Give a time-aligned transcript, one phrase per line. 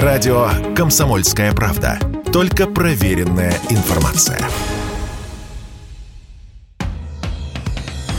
[0.00, 1.98] Радио «Комсомольская правда».
[2.32, 4.38] Только проверенная информация.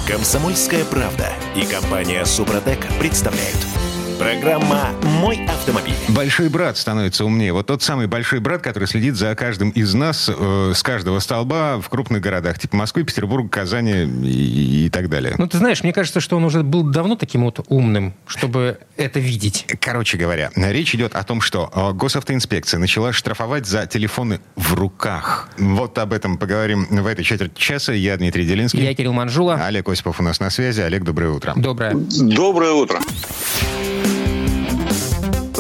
[0.07, 3.57] «Комсомольская правда» и компания «Супротек» представляют–
[4.23, 4.88] Программа
[5.20, 5.96] «Мой автомобиль».
[6.07, 7.52] Большой брат становится умнее.
[7.52, 11.82] Вот тот самый большой брат, который следит за каждым из нас э, с каждого столба
[11.82, 15.36] в крупных городах, типа Москвы, Петербурга, Казани и, и так далее.
[15.38, 19.20] Ну, ты знаешь, мне кажется, что он уже был давно таким вот умным, чтобы это
[19.20, 19.65] видеть.
[19.82, 25.50] Короче говоря, речь идет о том, что э, госавтоинспекция начала штрафовать за телефоны в руках.
[25.57, 27.92] Вот об этом поговорим в этой четверти часа.
[27.92, 28.86] Я Дмитрий Делинский.
[28.86, 29.55] Я Кирилл Манжула.
[29.55, 30.79] Олег Осипов у нас на связи.
[30.79, 31.51] Олег, доброе утро.
[31.57, 31.93] Доброе.
[31.93, 33.02] Доброе утро.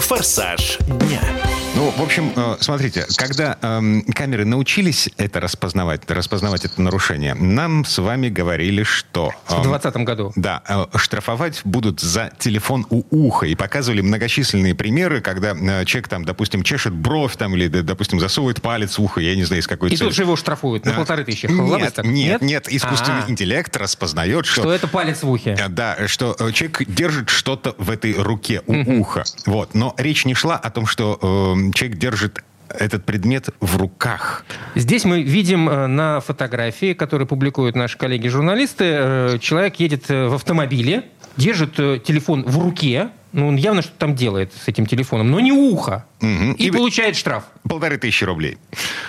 [0.07, 1.52] «Форсаж дня».
[1.75, 7.83] Ну, в общем, э, смотрите, когда э, камеры научились это распознавать, распознавать это нарушение, нам
[7.83, 9.31] с вами говорили, что...
[9.47, 10.31] В 2020 году.
[10.35, 13.47] Да, э, штрафовать будут за телефон у уха.
[13.47, 18.61] И показывали многочисленные примеры, когда э, человек там, допустим, чешет бровь там или, допустим, засовывает
[18.61, 20.09] палец в ухо, я не знаю, из какой И цели.
[20.09, 21.47] тут же его штрафуют на полторы тысячи.
[21.47, 24.61] Нет, нет, нет, искусственный А, интеллект распознает, что...
[24.61, 25.57] Что это палец в ухе.
[25.69, 29.23] Да, что человек держит что-то в этой руке у уха.
[29.47, 29.73] Вот.
[29.73, 34.45] Но речь не шла о том, что э, человек держит этот предмет в руках.
[34.75, 40.33] Здесь мы видим э, на фотографии, которые публикуют наши коллеги-журналисты, э, человек едет э, в
[40.35, 41.03] автомобиле,
[41.37, 45.51] держит телефон в руке, ну, он явно что-то там делает с этим телефоном, но не
[45.51, 46.05] ухо.
[46.21, 46.53] Мгм.
[46.53, 47.45] И, И- получает штраф.
[47.67, 48.59] Полторы тысячи рублей.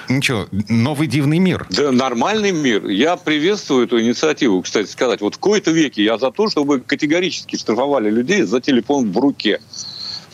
[0.09, 1.67] Ничего, новый дивный мир.
[1.69, 2.89] Да, нормальный мир.
[2.89, 5.21] Я приветствую эту инициативу, кстати сказать.
[5.21, 9.61] Вот в кои-то веке я за то, чтобы категорически штрафовали людей за телефон в руке.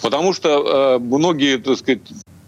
[0.01, 2.01] Потому что э, многие, так сказать,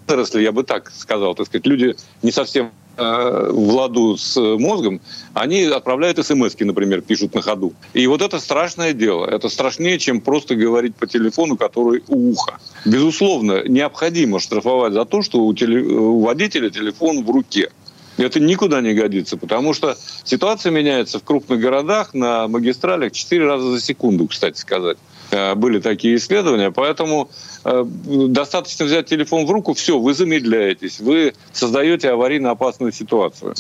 [0.07, 5.01] отрасли, я бы так сказал, так сказать, люди не совсем э, в ладу с мозгом,
[5.35, 7.73] они отправляют смс например, пишут на ходу.
[7.95, 9.27] И вот это страшное дело.
[9.27, 12.59] Это страшнее, чем просто говорить по телефону, который у уха.
[12.85, 17.71] Безусловно, необходимо штрафовать за то, что у, теле- у водителя телефон в руке.
[18.19, 23.71] Это никуда не годится, потому что ситуация меняется в крупных городах на магистралях 4 раза
[23.71, 24.99] за секунду, кстати сказать.
[25.33, 27.31] Э, Были такие исследования, поэтому
[27.65, 33.55] э, достаточно взять телефон в руку, все, вы замедляетесь, вы создаете аварийно опасную ситуацию.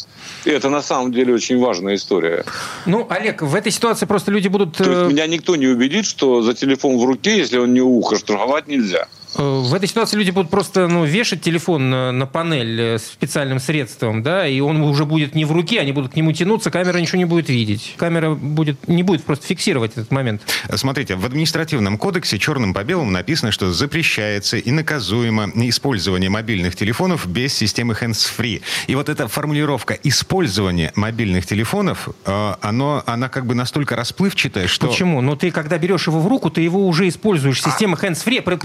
[0.44, 2.44] И это на самом деле очень важная история.
[2.86, 4.76] Ну, Олег, в этой ситуации просто люди будут...
[4.76, 7.80] То э, есть меня никто не убедит, что за телефон в руке, если он не
[7.80, 9.08] у уха, штрафовать нельзя.
[9.36, 13.58] Э, В этой ситуации люди будут просто ну, вешать телефон на, на панель э, специальным
[13.58, 16.98] средством, да, и он уже будет не в руке, они будут к нему тянуться, камера
[16.98, 17.94] ничего не будет видеть.
[17.96, 20.42] Камера будет, не будет просто фиксировать этот момент.
[20.74, 27.26] Смотрите, в административном кодексе черным по белому написано, что запрещается и наказуемо использование мобильных телефонов
[27.26, 28.62] без системы hands-free.
[28.86, 34.88] И вот эта формулировка «использование мобильных телефонов», э, оно, она как бы настолько расплывчатая, что...
[34.88, 35.20] Почему?
[35.20, 37.62] Ну, ты, когда берешь его в руку, ты его уже используешь.
[37.62, 38.58] Система hands-free, пр-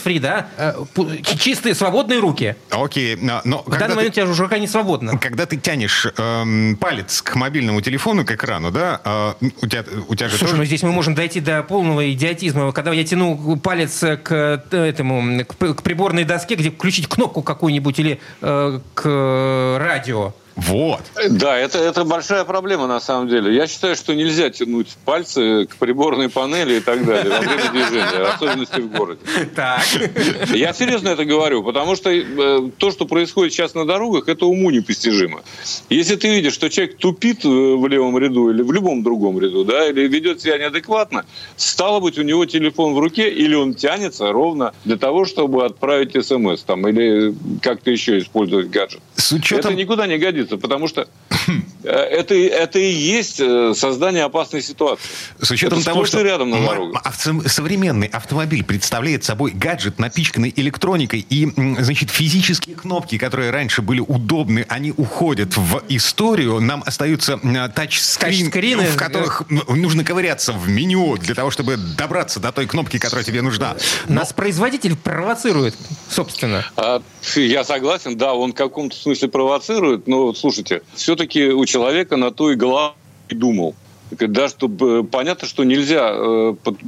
[0.00, 0.74] hands-free, да, э,
[1.38, 2.56] чистые, свободные руки.
[2.70, 5.18] Окей, но, но В данный ты- момент у тебя же рука не свободна.
[5.18, 10.14] Когда ты тянешь эм, палец к мобильному телефону, к экрану, да, э, у тебя, у
[10.14, 10.56] тебя же Слушай, тоже...
[10.56, 12.72] ну здесь мы можем дойти до полного идиотизма.
[12.72, 17.98] Когда я тяну палец к э, этому, к, к приборной доске, где включить кнопку какую-нибудь
[17.98, 20.32] или э, к радио.
[20.56, 21.00] Вот.
[21.30, 23.54] Да, это, это большая проблема на самом деле.
[23.54, 28.26] Я считаю, что нельзя тянуть пальцы к приборной панели и так далее во время движения,
[28.34, 29.20] особенности в городе.
[29.54, 29.82] Так.
[30.54, 34.70] Я серьезно это говорю, потому что э, то, что происходит сейчас на дорогах, это уму
[34.70, 35.42] непостижимо.
[35.88, 39.64] Если ты видишь, что человек тупит э, в левом ряду или в любом другом ряду,
[39.64, 41.24] да, или ведет себя неадекватно,
[41.56, 46.12] стало быть, у него телефон в руке, или он тянется ровно для того, чтобы отправить
[46.24, 49.00] смс там, или как-то еще использовать гаджет.
[49.16, 49.72] С учетом...
[49.72, 51.08] Это никуда не годится, потому что
[51.84, 55.08] э, это, это и есть э, создание опасной ситуации.
[55.40, 57.02] С учетом Это того, что рядом на дорогах.
[57.04, 61.48] авто- современный автомобиль представляет собой гаджет, напичканный электроникой, и,
[61.78, 66.60] значит, физические кнопки, которые раньше были удобны, они уходят в историю.
[66.60, 67.38] Нам остаются
[67.74, 72.66] тачскрин, Тачскрины, в которых м, нужно ковыряться в меню для того, чтобы добраться до той
[72.66, 73.76] кнопки, которая тебе нужна.
[74.08, 75.74] Но- Нас производитель провоцирует,
[76.08, 76.64] собственно.
[76.76, 77.02] А,
[77.36, 82.50] Я согласен, да, он в каком-то смысле провоцирует, но слушайте, все-таки у человека на то
[82.50, 82.94] и голова
[83.28, 83.74] и думал.
[84.10, 86.78] Да, чтобы понятно, что нельзя э, под-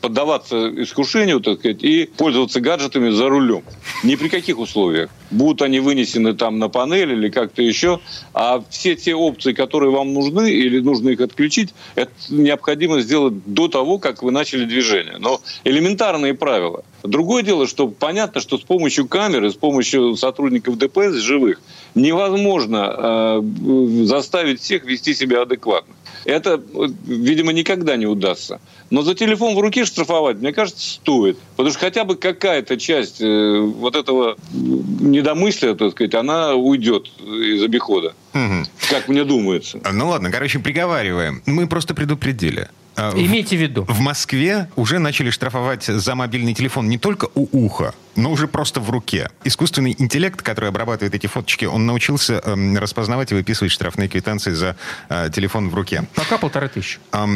[0.00, 3.62] поддаваться искушению, так сказать, и пользоваться гаджетами за рулем.
[4.02, 5.10] Ни при каких условиях.
[5.30, 8.00] Будут они вынесены там на панель или как-то еще,
[8.32, 13.68] а все те опции, которые вам нужны или нужно их отключить, это необходимо сделать до
[13.68, 15.18] того, как вы начали движение.
[15.18, 16.82] Но элементарные правила.
[17.02, 21.60] Другое дело, что понятно, что с помощью камеры, с помощью сотрудников ДПС живых
[21.94, 25.94] невозможно э, заставить всех вести себя адекватно.
[26.24, 26.60] Это,
[27.06, 28.60] видимо, никогда не удастся.
[28.90, 31.38] Но за телефон в руке штрафовать, мне кажется, стоит.
[31.56, 37.62] Потому что хотя бы какая-то часть э, вот этого недомыслия, так сказать, она уйдет из
[37.62, 38.14] обихода.
[38.34, 38.64] Угу.
[38.90, 39.80] Как мне думается.
[39.90, 41.42] Ну ладно, короче, приговариваем.
[41.46, 42.68] Мы просто предупредили.
[42.96, 43.84] А, Имейте в виду.
[43.88, 48.80] В Москве уже начали штрафовать за мобильный телефон не только у уха, но уже просто
[48.80, 49.30] в руке.
[49.44, 54.76] Искусственный интеллект, который обрабатывает эти фоточки, он научился э, распознавать и выписывать штрафные квитанции за
[55.08, 56.04] э, телефон в руке.
[56.14, 56.98] Пока полторы тысячи.
[57.12, 57.28] А,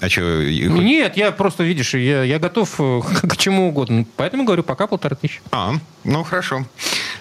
[0.00, 0.42] а что?
[0.42, 4.06] Нет, я просто, видишь, я, я готов э, к чему угодно.
[4.16, 5.40] Поэтому говорю, пока полторы тысячи.
[5.50, 5.74] А,
[6.04, 6.64] ну хорошо.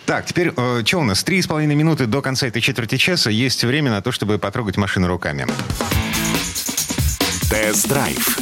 [0.06, 1.24] Так, теперь, э, что у нас?
[1.24, 3.30] Три с половиной минуты до конца этой четверти часа.
[3.30, 5.45] Есть время на то, чтобы потрогать машину руками.
[7.50, 8.38] Тест-драйв.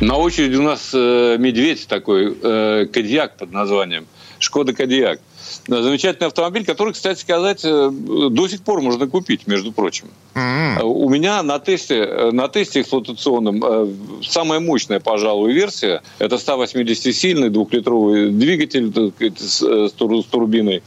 [0.00, 4.06] На очереди у нас э, медведь такой, э, Кадьяк под названием.
[4.38, 5.20] Шкода Кадьяк.
[5.66, 10.08] Замечательный автомобиль, который, кстати сказать, э, до сих пор можно купить, между прочим.
[10.34, 10.82] Mm-hmm.
[10.82, 13.92] У меня на тесте, э, на тесте эксплуатационном э,
[14.22, 16.02] самая мощная, пожалуй, версия.
[16.18, 18.92] Это 180-сильный двухлитровый двигатель
[19.36, 20.82] с турбиной,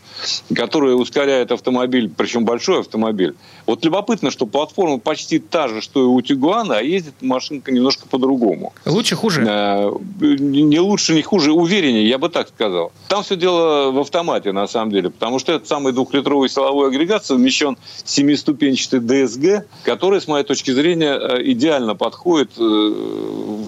[0.54, 3.36] который ускоряет автомобиль, причем большой автомобиль.
[3.66, 8.08] Вот любопытно, что платформа почти та же, что и у Тигуана, а ездит машинка немножко
[8.08, 8.74] по-другому.
[8.86, 9.42] Лучше, хуже?
[9.42, 12.92] Не лучше, не хуже, увереннее, я бы так сказал.
[13.08, 17.26] Там все дело в автомате, на самом деле, потому что этот самый двухлитровый силовой агрегат
[17.26, 22.94] совмещен семиступенчатый ДСГ, который, с моей точки зрения, э, идеально подходит э,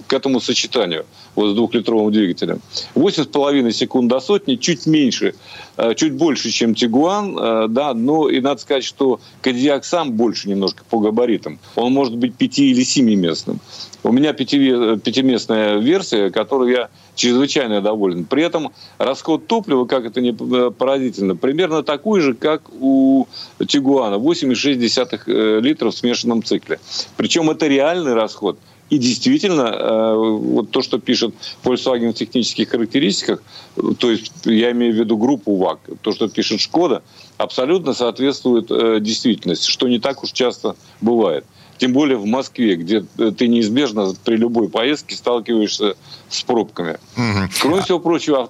[0.08, 1.06] к этому сочетанию
[1.36, 2.62] вот с двухлитровым двигателем.
[2.96, 5.36] 8,5 секунд до сотни, чуть меньше,
[5.78, 10.84] э, чуть больше, чем Тигуан, да, но и надо сказать, что Кадьяк сам больше немножко
[10.90, 11.60] по габаритам.
[11.76, 13.60] Он может быть пяти- или семиместным.
[14.04, 14.58] У меня пяти,
[15.04, 18.26] пятиместная версия, которую я чрезвычайно доволен.
[18.26, 23.28] При этом расход топлива, как это не поразительно, примерно такой же, как у
[23.68, 24.16] Тигуана.
[24.16, 26.80] 8,6 э, литров в смешанном цикле.
[27.18, 28.58] Причем это реальный расход.
[28.90, 33.44] И действительно, э, вот то, что пишет Volkswagen в технических характеристиках,
[34.00, 37.04] то есть я имею в виду группу ВАК, то, что пишет Шкода,
[37.38, 41.46] абсолютно соответствует э, действительности, что не так уж часто бывает.
[41.78, 45.96] Тем более в Москве, где ты неизбежно при любой поездке сталкиваешься
[46.30, 46.98] с пробками.
[47.62, 48.50] Кроме всего прочего...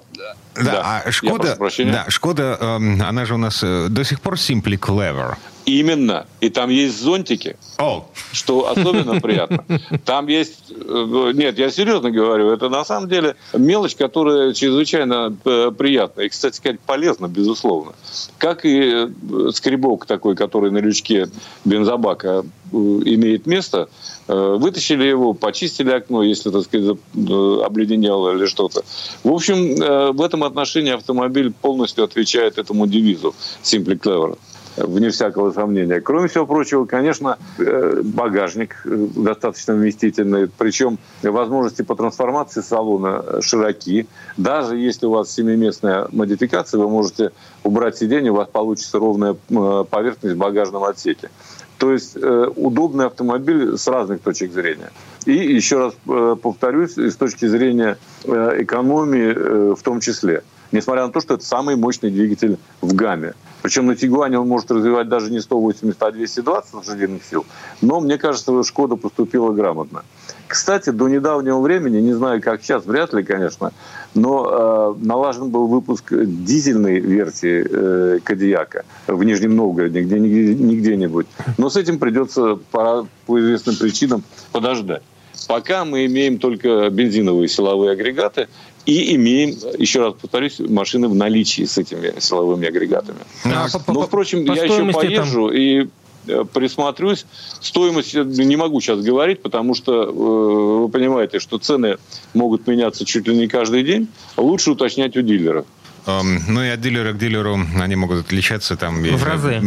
[0.58, 4.34] Да, да, а Шкода, да, Шкода, э, она же у нас э, до сих пор
[4.34, 5.36] simply clever.
[5.66, 6.26] Именно.
[6.40, 8.04] И там есть зонтики, oh.
[8.32, 9.64] что особенно приятно.
[10.06, 10.70] Там есть...
[10.70, 16.22] Э, нет, я серьезно говорю, это на самом деле мелочь, которая чрезвычайно э, приятна.
[16.22, 17.92] И, кстати сказать, полезна, безусловно.
[18.38, 19.08] Как и
[19.52, 21.28] скребок такой, который на лючке
[21.66, 23.88] бензобака имеет место,
[24.28, 28.82] вытащили его, почистили окно, если, так сказать, обледенело или что-то.
[29.24, 34.38] В общем, в этом отношении автомобиль полностью отвечает этому девизу Simply Clever
[34.86, 36.00] вне всякого сомнения.
[36.00, 44.06] Кроме всего прочего, конечно, э, багажник э, достаточно вместительный, причем возможности по трансформации салона широки.
[44.36, 47.32] Даже если у вас семиместная модификация, вы можете
[47.64, 51.30] убрать сиденье, у вас получится ровная э, поверхность в багажном отсеке.
[51.78, 54.90] То есть э, удобный автомобиль с разных точек зрения.
[55.26, 60.42] И еще раз э, повторюсь, с точки зрения э, экономии в том числе.
[60.72, 63.34] Несмотря на то, что это самый мощный двигатель в гамме.
[63.62, 67.46] Причем на Тигуане он может развивать даже не 180, а 220 лошадиных сил.
[67.80, 70.04] Но мне кажется, Шкода поступила грамотно.
[70.48, 73.72] Кстати, до недавнего времени, не знаю, как сейчас, вряд ли, конечно,
[74.14, 81.26] но э, налажен был выпуск дизельной версии э, Кадиака в Нижнем Новгороде, где, не где-нибудь.
[81.58, 85.02] Но с этим придется по, по известным причинам подождать.
[85.46, 88.48] Пока мы имеем только бензиновые силовые агрегаты,
[88.86, 93.18] и имеем, еще раз повторюсь, машины в наличии с этими силовыми агрегатами.
[93.44, 95.56] А, Но, впрочем, по я еще поезжу там...
[95.56, 95.88] и
[96.52, 97.26] присмотрюсь.
[97.60, 101.98] Стоимость не могу сейчас говорить, потому что э, вы понимаете, что цены
[102.34, 104.08] могут меняться чуть ли не каждый день.
[104.36, 105.66] Лучше уточнять у дилеров.
[106.08, 109.02] Ну и от дилера к дилеру они могут отличаться там...
[109.02, 109.60] В разы.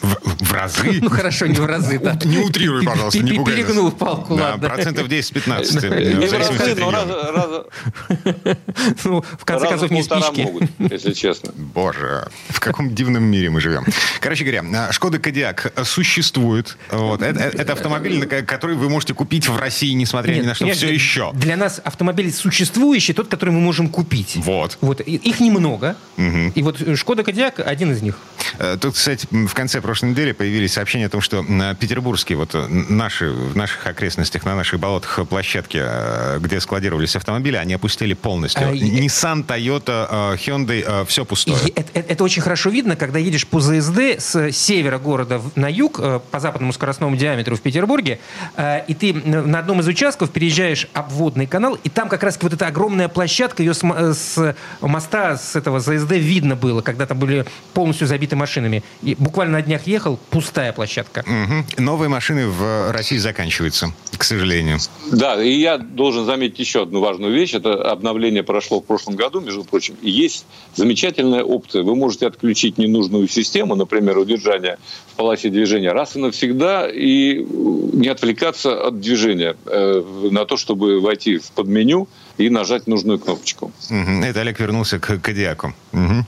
[0.00, 1.00] В, в разы?
[1.02, 2.18] Ну хорошо, не в разы, да.
[2.24, 4.68] Не утрируй, пожалуйста, не пугай Перегнул палку, да, ладно.
[4.68, 6.14] процентов 10-15.
[6.14, 7.64] Не в разы, но раза...
[9.04, 10.42] Ну, в конце концов, не спички.
[10.42, 11.52] могут, если честно.
[11.56, 13.84] Боже, в каком дивном мире мы живем.
[14.20, 16.76] Короче говоря, а, Шкода Кодиак существует.
[16.90, 17.22] Вот.
[17.22, 20.92] Это, это автомобиль, который вы можете купить в России, несмотря Нет, ни на что, все
[20.92, 21.32] еще.
[21.34, 24.36] Для нас автомобиль существующий, тот, который мы можем купить.
[24.36, 24.78] Вот.
[24.80, 25.00] Вот.
[25.00, 25.96] Их не немного.
[26.16, 26.52] Угу.
[26.54, 28.18] И вот Шкода Кодиак один из них.
[28.58, 31.44] Э, тут, кстати, в конце прошлой недели появились сообщения о том, что
[31.78, 37.56] петербургские, вот э, наши, в наших окрестностях, на наших болотах площадки, э, где складировались автомобили,
[37.56, 38.68] они опустили полностью.
[38.68, 41.58] А, Nissan, Toyota, Hyundai, все пустое.
[41.74, 46.00] Это, это, это очень хорошо видно, когда едешь по ЗСД с севера города на юг,
[46.30, 48.18] по западному скоростному диаметру в Петербурге,
[48.58, 52.66] и ты на одном из участков переезжаешь обводный канал, и там как раз вот эта
[52.66, 58.06] огромная площадка, ее с, с моста, с этого ЗСД видно было, когда там были полностью
[58.06, 58.82] забиты машинами.
[59.02, 61.24] И буквально на днях ехал, пустая площадка.
[61.26, 61.82] Угу.
[61.82, 64.78] Новые машины в России заканчиваются, к сожалению.
[65.10, 67.54] Да, и я должен заметить еще одну важную вещь.
[67.54, 69.96] Это обновление прошло в прошлом году, между прочим.
[70.02, 71.82] есть замечательная опция.
[71.82, 74.78] Вы можете отключить ненужную систему, например, удержание
[75.12, 77.44] в полосе движения, раз и навсегда, и
[77.92, 83.72] не отвлекаться от движения э, на то, чтобы войти в подменю и нажать нужную кнопочку.
[83.90, 85.74] Это Олег вернулся к Кадиаку.
[85.92, 86.24] Угу.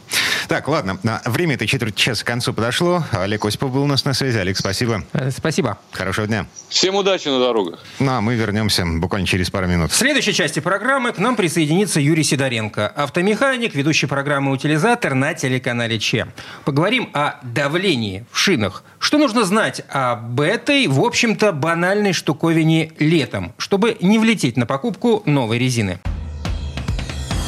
[0.49, 0.99] Так, ладно.
[1.27, 3.05] Время этой четверть часа к концу подошло.
[3.13, 4.37] Олег Осипов был у нас на связи.
[4.39, 5.05] Олег, спасибо.
[5.13, 5.79] Э, спасибо.
[5.93, 6.47] Хорошего дня.
[6.69, 7.79] Всем удачи на дорогах.
[8.01, 9.93] Ну, а мы вернемся буквально через пару минут.
[9.93, 16.01] В следующей части программы к нам присоединится Юрий Сидоренко, автомеханик, ведущий программы «Утилизатор» на телеканале
[16.01, 16.27] ЧЕ.
[16.65, 18.83] Поговорим о давлении в шинах.
[18.99, 25.23] Что нужно знать об этой, в общем-то, банальной штуковине летом, чтобы не влететь на покупку
[25.27, 26.00] новой резины?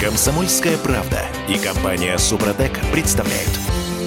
[0.02, 3.50] Комсомольская правда и компания Супротек представляют.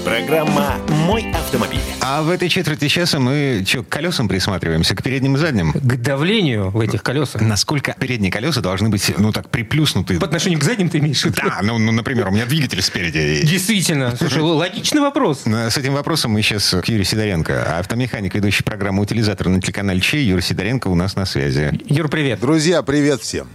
[0.03, 1.79] Программа «Мой автомобиль».
[2.01, 5.71] А в этой четверти часа мы что, к колесам присматриваемся, к передним и задним?
[5.71, 7.41] К давлению в этих колесах.
[7.41, 10.19] Насколько передние колеса должны быть, ну так, приплюснуты?
[10.19, 11.37] По отношению к задним ты имеешь в виду?
[11.41, 13.45] Да, ну, ну например, у меня двигатель спереди.
[13.45, 14.17] Действительно.
[14.17, 15.43] Слушай, логичный вопрос.
[15.45, 17.79] Ну, с этим вопросом мы сейчас к Юрию Сидоренко.
[17.79, 20.21] Автомеханик, ведущий программу «Утилизатор» на телеканале ЧЕ.
[20.21, 21.71] Юрий Сидоренко у нас на связи.
[21.85, 22.41] Юр, привет.
[22.41, 23.47] Друзья, привет всем.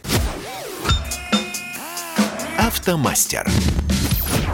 [2.71, 3.51] Автомастер.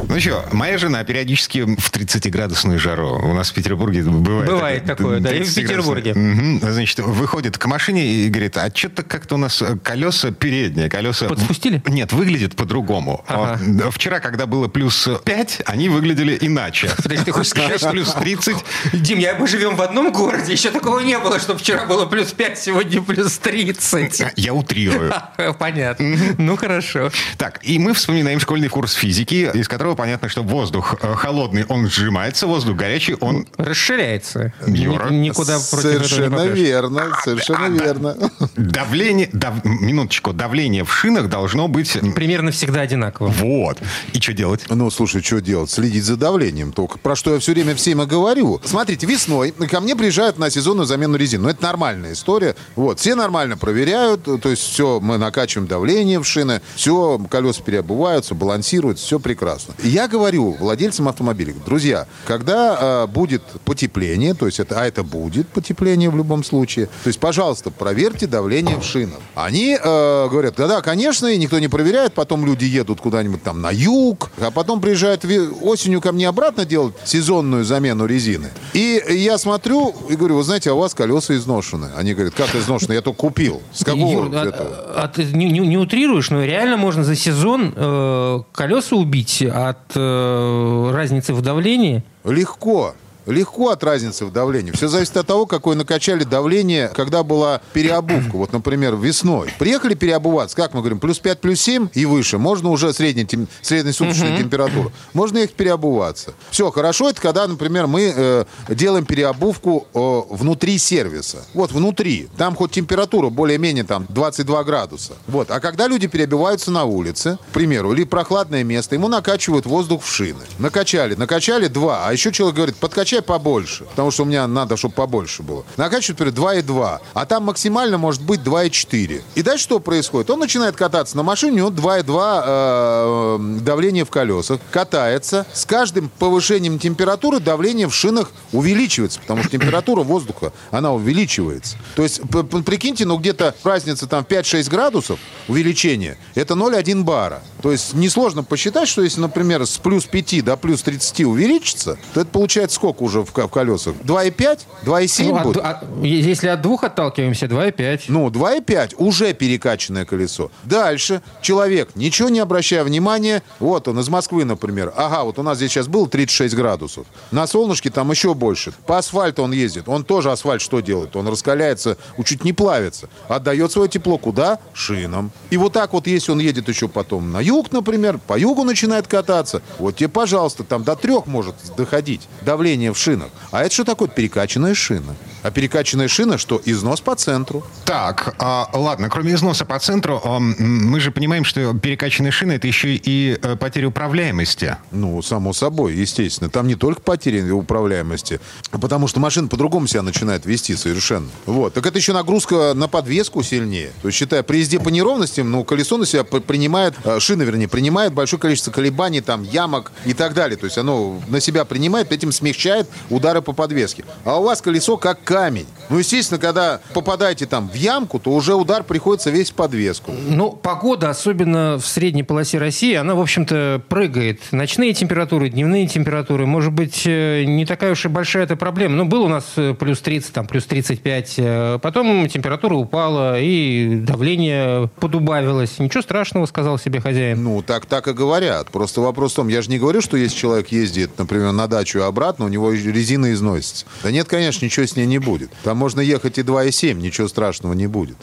[0.08, 3.18] Ну что, моя жена периодически в 30-градусную жару.
[3.22, 4.50] У нас в Петербурге бывает.
[4.50, 6.12] Бывает такое, да, и в Петербурге.
[6.12, 6.70] Угу.
[6.70, 11.28] Значит, выходит к машине и говорит, а что-то как-то у нас колеса передние, колеса...
[11.28, 11.82] Подспустили?
[11.86, 13.24] Нет, выглядит по-другому.
[13.26, 13.60] Ага.
[13.84, 16.90] А, вчера, когда было плюс 5, они выглядели иначе.
[17.02, 17.80] Подожди, ты хочешь сказать?
[17.80, 18.56] Сейчас плюс 30.
[18.92, 22.32] Дим, я, мы живем в одном городе, еще такого не было, что вчера было плюс
[22.32, 24.22] 5, сегодня плюс 30.
[24.36, 25.12] Я утрирую.
[25.58, 26.16] Понятно.
[26.38, 27.10] Ну, хорошо.
[27.38, 31.88] Так, и мы вспоминаем школьный курс физики, из которого понятно, что воздух э, холодный, он
[31.88, 33.46] сжимается, воздух горячий, он...
[33.56, 34.52] Расширяется.
[34.66, 35.10] Юра.
[35.10, 38.16] Никуда против Совершенно этого не верно, совершенно а, верно.
[38.56, 41.98] Давление, дав, минуточку, давление в шинах должно быть...
[42.14, 43.28] Примерно всегда одинаково.
[43.28, 43.78] Вот.
[44.12, 44.64] И что делать?
[44.68, 45.70] Ну, слушай, что делать?
[45.70, 46.72] Следить за давлением.
[46.72, 48.60] Только про что я все время всем и говорю.
[48.64, 51.44] Смотрите, весной ко мне приезжают на сезонную замену резины.
[51.44, 52.56] Ну, это нормальная история.
[52.74, 58.34] Вот, все нормально проверяют, то есть все, мы накачиваем давление в шины, все, колеса переобуваются,
[58.34, 59.74] балансируют, все прекрасно.
[59.82, 65.48] Я говорю владельцам автомобилей, друзья, когда э, будет потепление, то есть это, а это будет
[65.48, 69.18] потепление в любом случае, то есть, пожалуйста, проверьте давление в шинах.
[69.34, 73.70] Они э, говорят, да-да, конечно, и никто не проверяет, потом люди едут куда-нибудь там на
[73.70, 75.24] юг, а потом приезжают
[75.62, 78.50] осенью ко мне обратно делать сезонную замену резины.
[78.72, 81.90] И я смотрю и говорю, вы знаете, а у вас колеса изношены.
[81.96, 82.94] Они говорят, как изношены?
[82.94, 83.62] Я только купил.
[83.72, 87.72] С какого Юр, а, а ты не, не, не утрируешь, но реально можно за сезон
[87.76, 92.02] э, колеса убить от э, разницы в давлении?
[92.24, 92.94] Легко
[93.26, 94.72] легко от разницы в давлении.
[94.72, 98.36] Все зависит от того, какое накачали давление, когда была переобувка.
[98.36, 99.52] Вот, например, весной.
[99.58, 102.38] Приехали переобуваться, как мы говорим, плюс 5, плюс 7 и выше.
[102.38, 104.42] Можно уже средняя, тем, среднесуточная угу.
[104.42, 104.92] температура.
[105.12, 106.34] Можно ехать переобуваться.
[106.50, 111.44] Все, хорошо, это когда, например, мы э, делаем переобувку э, внутри сервиса.
[111.54, 112.28] Вот, внутри.
[112.36, 115.14] Там хоть температура более-менее там 22 градуса.
[115.26, 115.50] Вот.
[115.50, 120.08] А когда люди переобуваются на улице, к примеру, или прохладное место, ему накачивают воздух в
[120.08, 120.42] шины.
[120.58, 122.06] Накачали, накачали два.
[122.06, 125.64] А еще человек говорит, подкачай накачай побольше, потому что у меня надо, чтобы побольше было.
[125.76, 129.22] Накачивают, например, 2,2, а там максимально может быть 2,4.
[129.34, 130.30] И дальше что происходит?
[130.30, 135.46] Он начинает кататься на машине, у него 2,2 э, давление в колесах, катается.
[135.52, 141.76] С каждым повышением температуры давление в шинах увеличивается, потому что температура воздуха, она увеличивается.
[141.94, 142.20] То есть,
[142.64, 145.18] прикиньте, ну где-то разница там 5-6 градусов
[145.48, 147.42] увеличение, это 0,1 бара.
[147.62, 152.20] То есть несложно посчитать, что если, например, с плюс 5 до плюс 30 увеличится, то
[152.20, 153.94] это получается сколько уже в, в колесах?
[154.04, 154.60] 2,5?
[154.84, 155.62] 2,7 ну, будет?
[155.64, 158.02] А, если от двух отталкиваемся, 2,5.
[158.08, 160.50] Ну, 2,5 уже перекачанное колесо.
[160.64, 164.92] Дальше человек, ничего не обращая внимания, вот он из Москвы, например.
[164.96, 167.06] Ага, вот у нас здесь сейчас было 36 градусов.
[167.30, 168.72] На солнышке там еще больше.
[168.86, 169.88] По асфальту он ездит.
[169.88, 171.16] Он тоже асфальт что делает?
[171.16, 173.08] Он раскаляется, чуть не плавится.
[173.28, 174.58] Отдает свое тепло куда?
[174.72, 175.30] Шинам.
[175.50, 178.64] И вот так вот, если он едет еще потом на юг, юг, например, по югу
[178.64, 179.62] начинает кататься.
[179.78, 183.28] Вот тебе, пожалуйста, там до трех может доходить давление в шинах.
[183.52, 184.08] А это что такое?
[184.08, 185.14] Перекачанная шина.
[185.46, 187.64] А перекачанная шина, что износ по центру.
[187.84, 192.66] Так, а, ладно, кроме износа по центру, а, мы же понимаем, что перекачанная шина это
[192.66, 194.76] еще и а, потеря управляемости.
[194.90, 196.50] Ну, само собой, естественно.
[196.50, 198.40] Там не только потеря управляемости,
[198.72, 201.28] а потому что машина по-другому себя начинает вести совершенно.
[201.44, 201.74] Вот.
[201.74, 203.92] Так это еще нагрузка на подвеску сильнее.
[204.02, 207.68] То есть, считая, при езде по неровностям, ну, колесо на себя принимает, э, шина, вернее,
[207.68, 210.56] принимает большое количество колебаний, там, ямок и так далее.
[210.56, 214.04] То есть, оно на себя принимает, этим смягчает удары по подвеске.
[214.24, 215.75] А у вас колесо как камень.
[215.88, 220.12] Ну, естественно, когда попадаете там в ямку, то уже удар приходится весь в подвеску.
[220.28, 224.40] Ну, погода, особенно в средней полосе России, она, в общем-то, прыгает.
[224.52, 226.46] Ночные температуры, дневные температуры.
[226.46, 228.96] Может быть, э, не такая уж и большая эта проблема.
[228.96, 231.34] Ну, был у нас э, плюс 30, там, плюс 35.
[231.38, 235.78] Э, потом температура упала, и давление подубавилось.
[235.78, 237.42] Ничего страшного, сказал себе хозяин.
[237.42, 238.70] Ну, так, так и говорят.
[238.70, 241.98] Просто вопрос в том, я же не говорю, что если человек ездит, например, на дачу
[241.98, 243.86] и обратно, у него резина износится.
[244.02, 245.50] Да нет, конечно, ничего с ней не будет.
[245.62, 248.16] Там можно ехать и 2,7, ничего страшного не будет.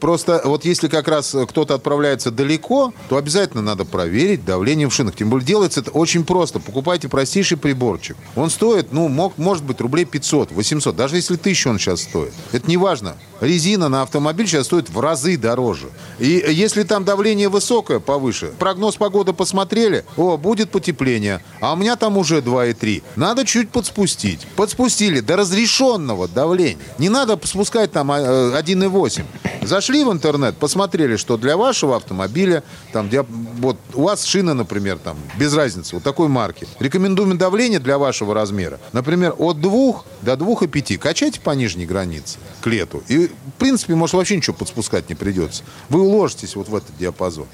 [0.00, 5.16] Просто вот если как раз кто-то отправляется далеко, то обязательно надо проверить давление в шинах.
[5.16, 6.60] Тем более делается это очень просто.
[6.60, 8.16] Покупайте простейший приборчик.
[8.36, 12.32] Он стоит, ну, мог, может быть, рублей 500, 800, даже если тысячу он сейчас стоит.
[12.52, 13.16] Это не важно.
[13.40, 15.88] Резина на автомобиль сейчас стоит в разы дороже.
[16.18, 21.96] И если там давление высокое, повыше, прогноз погоды посмотрели, о, будет потепление, а у меня
[21.96, 23.02] там уже 2,3.
[23.16, 24.46] Надо чуть подспустить.
[24.56, 26.78] Подспустили до разрешенного давления.
[26.98, 29.24] Не надо спускать там 1,8.
[29.44, 33.10] А, Зашли в интернет, посмотрели, что для вашего автомобиля, там,
[33.58, 36.66] вот у вас шина, например, там, без разницы, вот такой марки.
[36.78, 38.80] Рекомендуем давление для вашего размера.
[38.92, 40.98] Например, от 2 до 2,5.
[40.98, 43.02] Качайте по нижней границе к лету.
[43.08, 45.62] И, в принципе, может, вообще ничего подспускать не придется.
[45.88, 47.46] Вы уложитесь вот в этот диапазон.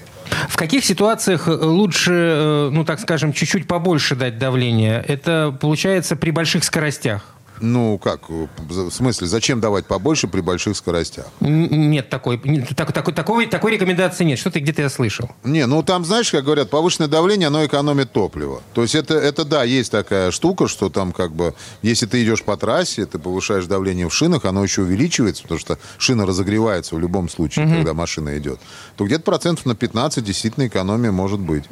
[0.49, 5.05] В каких ситуациях лучше, э, ну, так скажем, чуть-чуть побольше дать давление?
[5.07, 7.34] Это получается при больших скоростях.
[7.61, 8.29] Ну, как?
[8.29, 11.27] В смысле, зачем давать побольше при больших скоростях?
[11.41, 12.39] Нет такой,
[12.77, 14.39] так, такой, такой, такой рекомендации нет.
[14.39, 15.31] Что-то где-то я слышал.
[15.45, 18.63] Не, ну там, знаешь, как говорят, повышенное давление, оно экономит топливо.
[18.73, 22.43] То есть это, это да, есть такая штука, что там как бы, если ты идешь
[22.43, 27.01] по трассе, ты повышаешь давление в шинах, оно еще увеличивается, потому что шина разогревается в
[27.01, 27.75] любом случае, угу.
[27.77, 28.59] когда машина идет,
[28.97, 31.65] то где-то процентов на 15 действительно экономия может быть.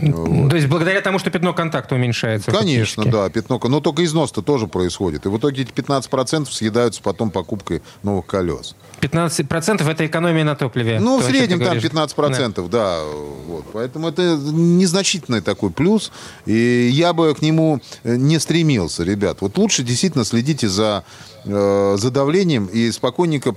[0.00, 0.50] Вот.
[0.50, 2.50] То есть благодаря тому, что пятно контакта уменьшается?
[2.50, 5.26] Конечно, да, пятно, но только износ-то тоже происходит происходит.
[5.26, 8.74] И в итоге эти 15% съедаются потом покупкой новых колес.
[9.00, 11.00] 15% это экономия на топливе.
[11.00, 12.68] Ну, в среднем там 15%, да.
[12.68, 13.04] да
[13.46, 13.64] вот.
[13.72, 16.12] Поэтому это незначительный такой плюс.
[16.46, 19.38] И я бы к нему не стремился, ребят.
[19.40, 21.04] Вот лучше действительно следите за,
[21.44, 23.56] э, за давлением и спокойненько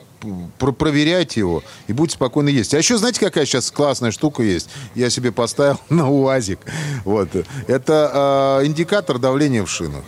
[0.58, 2.74] про проверяйте его, и будете спокойно есть.
[2.74, 4.70] А еще знаете, какая сейчас классная штука есть?
[4.96, 6.60] Я себе поставил на УАЗик.
[7.04, 7.30] Вот.
[7.68, 10.04] Это э, индикатор давления в шинах.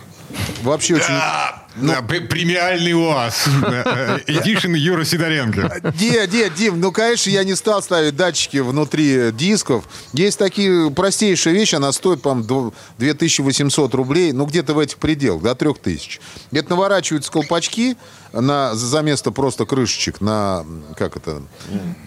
[0.62, 1.14] Вообще очень...
[1.76, 3.46] Ну, премиальный УАЗ.
[4.26, 5.92] Эдишн Юра Сидоренко.
[5.98, 9.84] Дед, дед, Дим, ну, конечно, я не стал ставить датчики внутри дисков.
[10.12, 15.54] Есть такие простейшие вещи, она стоит, по-моему, 2800 рублей, ну, где-то в этих пределах, до
[15.54, 16.20] 3000.
[16.52, 17.96] Это наворачиваются колпачки,
[18.40, 20.64] на, за место просто крышечек на,
[20.96, 21.42] как это?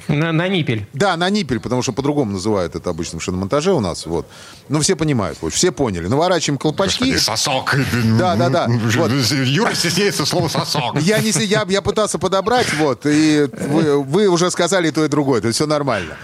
[0.08, 0.88] На, на ниппель.
[0.94, 4.06] Да, на ниппель, потому что по-другому называют это обычно в шиномонтаже у нас.
[4.06, 4.28] Вот.
[4.68, 6.08] Ну, все понимают, вот, все поняли.
[6.08, 7.12] Наворачиваем колпачки.
[7.12, 7.76] Господи, сосок.
[8.18, 8.68] Да, да, да.
[9.00, 9.12] Вот.
[9.60, 11.02] Юра стесняется слова сосок.
[11.02, 15.40] Я, не, я, я пытался подобрать, вот, и вы, вы уже сказали то и другое,
[15.40, 16.16] это все нормально.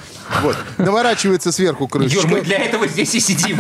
[0.42, 0.56] Вот.
[0.78, 2.22] Наворачивается сверху крышечка.
[2.22, 3.60] Юр, мы для этого здесь и сидим.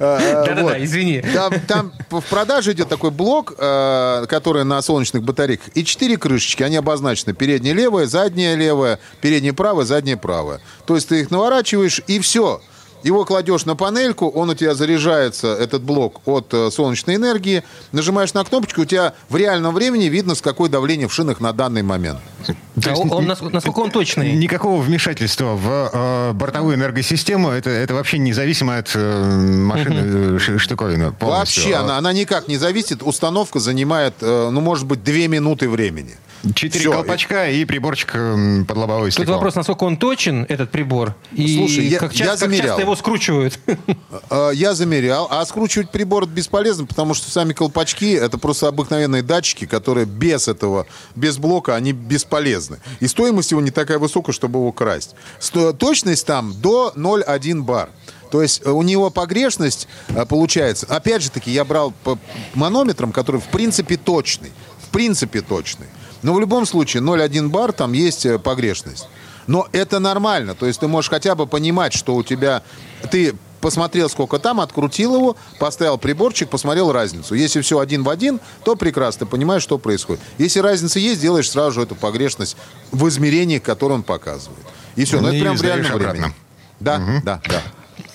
[0.00, 1.22] Э, Да-да-да, извини.
[1.66, 6.76] Там в продаже идет такой блок, э, который на солнечных батарейках, и четыре крышечки, они
[6.76, 7.34] обозначены.
[7.34, 10.60] Передняя левая, задняя левая, передняя правая, задняя правая.
[10.86, 12.60] То есть ты их наворачиваешь, и все.
[13.02, 17.62] Его кладешь на панельку, он у тебя заряжается, этот блок, от э, солнечной энергии.
[17.92, 21.52] Нажимаешь на кнопочку, у тебя в реальном времени видно, с какой давление в шинах на
[21.52, 22.18] данный момент.
[22.82, 24.32] То есть, он, насколько он точный?
[24.32, 30.58] Никакого вмешательства в э, бортовую энергосистему, это, это вообще независимо от э, машины угу.
[30.58, 31.12] штуковины.
[31.12, 31.64] Полностью.
[31.64, 33.02] Вообще, она, она никак не зависит.
[33.02, 36.16] Установка занимает, э, ну, может быть, две минуты времени.
[36.54, 36.92] Четыре Все.
[36.92, 38.12] колпачка и приборчик
[38.66, 39.24] под лобовое стекло.
[39.24, 42.60] Тут вопрос, насколько он точен, этот прибор, и Слушай, я, как, часто, я замерял.
[42.60, 43.58] как часто его скручивают.
[44.30, 45.26] А, я замерял.
[45.30, 50.86] А скручивать прибор бесполезно, потому что сами колпачки это просто обыкновенные датчики, которые без этого,
[51.14, 52.78] без блока, они бесполезны.
[53.00, 55.14] И стоимость его не такая высокая, чтобы его красть.
[55.78, 57.90] Точность там до 0,1 бар.
[58.30, 60.86] То есть э, у него погрешность э, получается.
[60.86, 62.18] Опять же таки, я брал по
[62.54, 64.52] манометром, который в принципе точный.
[64.86, 65.86] В принципе точный.
[66.22, 69.08] Но в любом случае 0,1 бар там есть э, погрешность.
[69.46, 70.54] Но это нормально.
[70.54, 72.62] То есть ты можешь хотя бы понимать, что у тебя...
[73.10, 77.34] Ты посмотрел, сколько там, открутил его, поставил приборчик, посмотрел разницу.
[77.34, 80.22] Если все один в один, то прекрасно, ты понимаешь, что происходит.
[80.38, 82.56] Если разница есть, делаешь сразу же эту погрешность
[82.92, 84.64] в измерении, которое он показывает.
[84.96, 86.12] И все, ну, это прям в реальном обратно.
[86.12, 86.34] времени.
[86.80, 87.62] Да, да, да.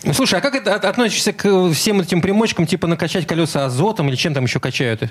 [0.03, 4.09] Ну, Слушай, а как это от- относишься к всем этим примочкам, типа накачать колеса азотом
[4.09, 5.03] или чем там еще качают?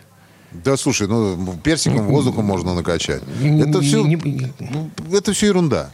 [0.53, 3.23] Да, слушай, ну, персиком воздухом можно накачать.
[3.43, 4.53] Это все, Не,
[5.12, 5.91] это все ерунда.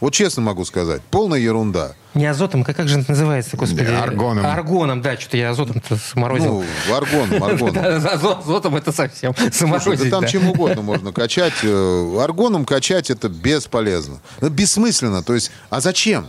[0.00, 1.92] Вот честно могу сказать, полная ерунда.
[2.14, 3.84] не азотом, как, как же это называется, господи?
[3.86, 4.44] Да, аргоном.
[4.44, 6.64] Аргоном, да, что-то я азотом-то сморозил.
[6.88, 8.04] Ну, аргоном, аргоном.
[8.04, 11.52] Азотом это совсем сморозить, да там чем угодно можно качать.
[11.62, 14.18] Э, Аргоном качать это бесполезно.
[14.38, 15.22] Это бессмысленно.
[15.22, 16.26] То есть, а зачем?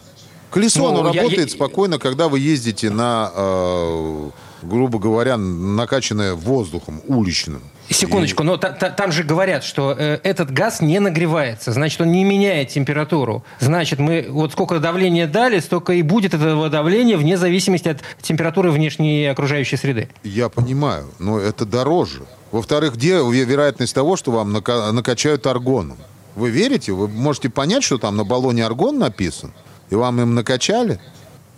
[0.51, 4.29] Колесо, Ну, оно работает спокойно, когда вы ездите на, э,
[4.63, 7.61] грубо говоря, накачанное воздухом уличным.
[7.89, 12.11] Секундочку, но та- та- там же говорят, что э, этот газ не нагревается, значит, он
[12.11, 13.43] не меняет температуру.
[13.59, 18.71] Значит, мы вот сколько давления дали, столько и будет этого давления вне зависимости от температуры
[18.71, 20.09] внешней окружающей среды.
[20.23, 22.21] Я понимаю, но это дороже.
[22.51, 25.97] Во-вторых, где ве- вероятность того, что вам нака- накачают аргоном?
[26.35, 26.93] Вы верите?
[26.93, 29.51] Вы можете понять, что там на баллоне аргон написан?
[29.89, 30.99] И вам им накачали?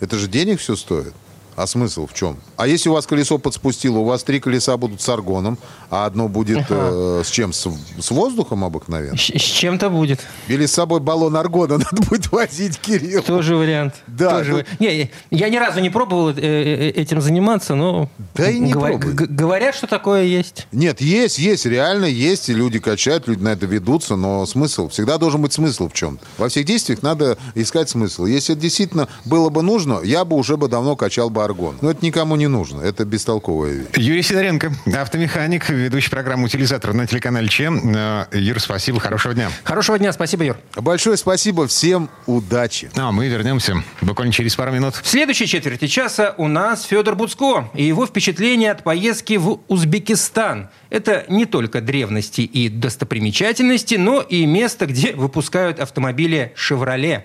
[0.00, 1.14] Это же денег все стоит.
[1.56, 2.36] А смысл в чем?
[2.58, 6.28] А если у вас колесо подспустило, у вас три колеса будут с аргоном, а одно
[6.28, 7.54] будет э, с чем?
[7.54, 7.66] С,
[7.98, 9.16] с воздухом обыкновенно?
[9.16, 10.20] С, с чем-то будет.
[10.48, 13.22] Или с собой баллон аргона надо будет возить, Кирилл?
[13.22, 13.94] Тоже вариант.
[14.06, 18.50] Да, Тоже ну- Не, я ни разу не пробовал э, э, этим заниматься, но Да
[18.50, 20.66] и не говор- говорят, что такое есть.
[20.72, 25.16] Нет, есть, есть, реально есть, и люди качают, люди на это ведутся, но смысл, всегда
[25.16, 26.22] должен быть смысл в чем-то.
[26.36, 28.26] Во всех действиях надо искать смысл.
[28.26, 31.78] Если это действительно было бы нужно, я бы уже бы давно качал бы аргон.
[31.80, 33.88] Но это никому не нужно, это бестолковая вещь.
[33.96, 37.94] Юрий Сидоренко, автомеханик, ведущий программу «Утилизатор» на телеканале ЧЕМ.
[37.96, 39.50] Э, Юр, спасибо, хорошего дня.
[39.64, 40.56] Хорошего дня, спасибо, Юр.
[40.76, 42.90] Большое спасибо, всем удачи.
[42.94, 44.94] Ну, а мы вернемся буквально через пару минут.
[44.96, 50.68] В следующей четверти часа у нас Федор Буцко и его впечатления от поездки в Узбекистан.
[50.90, 57.24] Это не только древности и достопримечательности, но и место, где выпускают автомобили «Шевроле».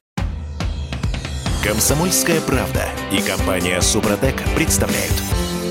[1.71, 5.13] Комсомольская правда и компания Супротек представляют.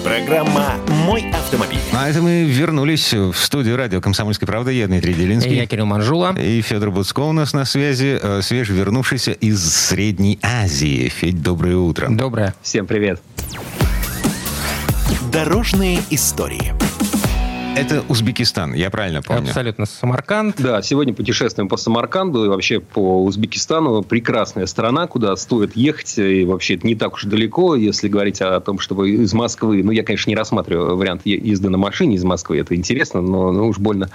[0.02, 1.78] Программа «Мой автомобиль».
[1.92, 4.72] А это мы вернулись в студию радио «Комсомольской правды».
[4.72, 5.54] Я Дмитрий Делинский.
[5.54, 6.34] Я Кирилл Манжула.
[6.40, 11.06] И Федор Буцко у нас на связи, э, свежевернувшийся из Средней Азии.
[11.10, 12.08] Федь, доброе утро.
[12.08, 12.54] Доброе.
[12.62, 13.20] Всем привет.
[15.30, 16.79] Дорожные истории.
[17.76, 19.48] Это Узбекистан, я правильно помню?
[19.48, 20.56] Абсолютно Самарканд.
[20.58, 24.02] Да, сегодня путешествуем по Самарканду и вообще по Узбекистану.
[24.02, 26.18] Прекрасная страна, куда стоит ехать.
[26.18, 29.84] И вообще это не так уж далеко, если говорить о том, чтобы из Москвы...
[29.84, 32.58] Ну, я, конечно, не рассматриваю вариант езды на машине из Москвы.
[32.58, 34.10] Это интересно, но ну, уж больно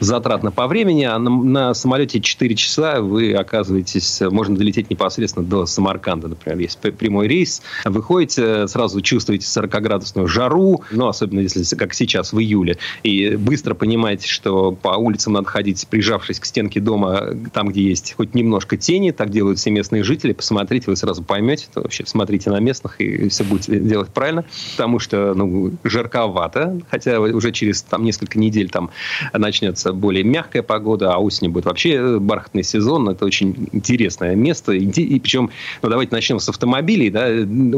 [0.00, 1.04] затратно по времени.
[1.04, 4.20] А на, на самолете 4 часа вы оказываетесь...
[4.20, 6.58] Можно долететь непосредственно до Самарканда, например.
[6.58, 7.62] Есть прямой рейс.
[7.86, 10.82] Выходите, сразу чувствуете 40-градусную жару.
[10.90, 12.76] Ну, особенно если, как сейчас, в июле.
[13.08, 18.14] И быстро понимаете, что по улицам надо ходить, прижавшись к стенке дома, там, где есть
[18.16, 19.12] хоть немножко тени.
[19.12, 20.34] Так делают все местные жители.
[20.34, 21.68] Посмотрите, вы сразу поймете.
[21.72, 24.44] То вообще смотрите на местных, и все будете делать правильно.
[24.72, 26.80] Потому что, ну, жарковато.
[26.90, 28.90] Хотя уже через там, несколько недель там
[29.32, 33.08] начнется более мягкая погода, а осенью будет вообще бархатный сезон.
[33.08, 34.72] Это очень интересное место.
[34.72, 35.50] И, и причем,
[35.82, 37.08] ну, давайте начнем с автомобилей.
[37.08, 37.28] Да?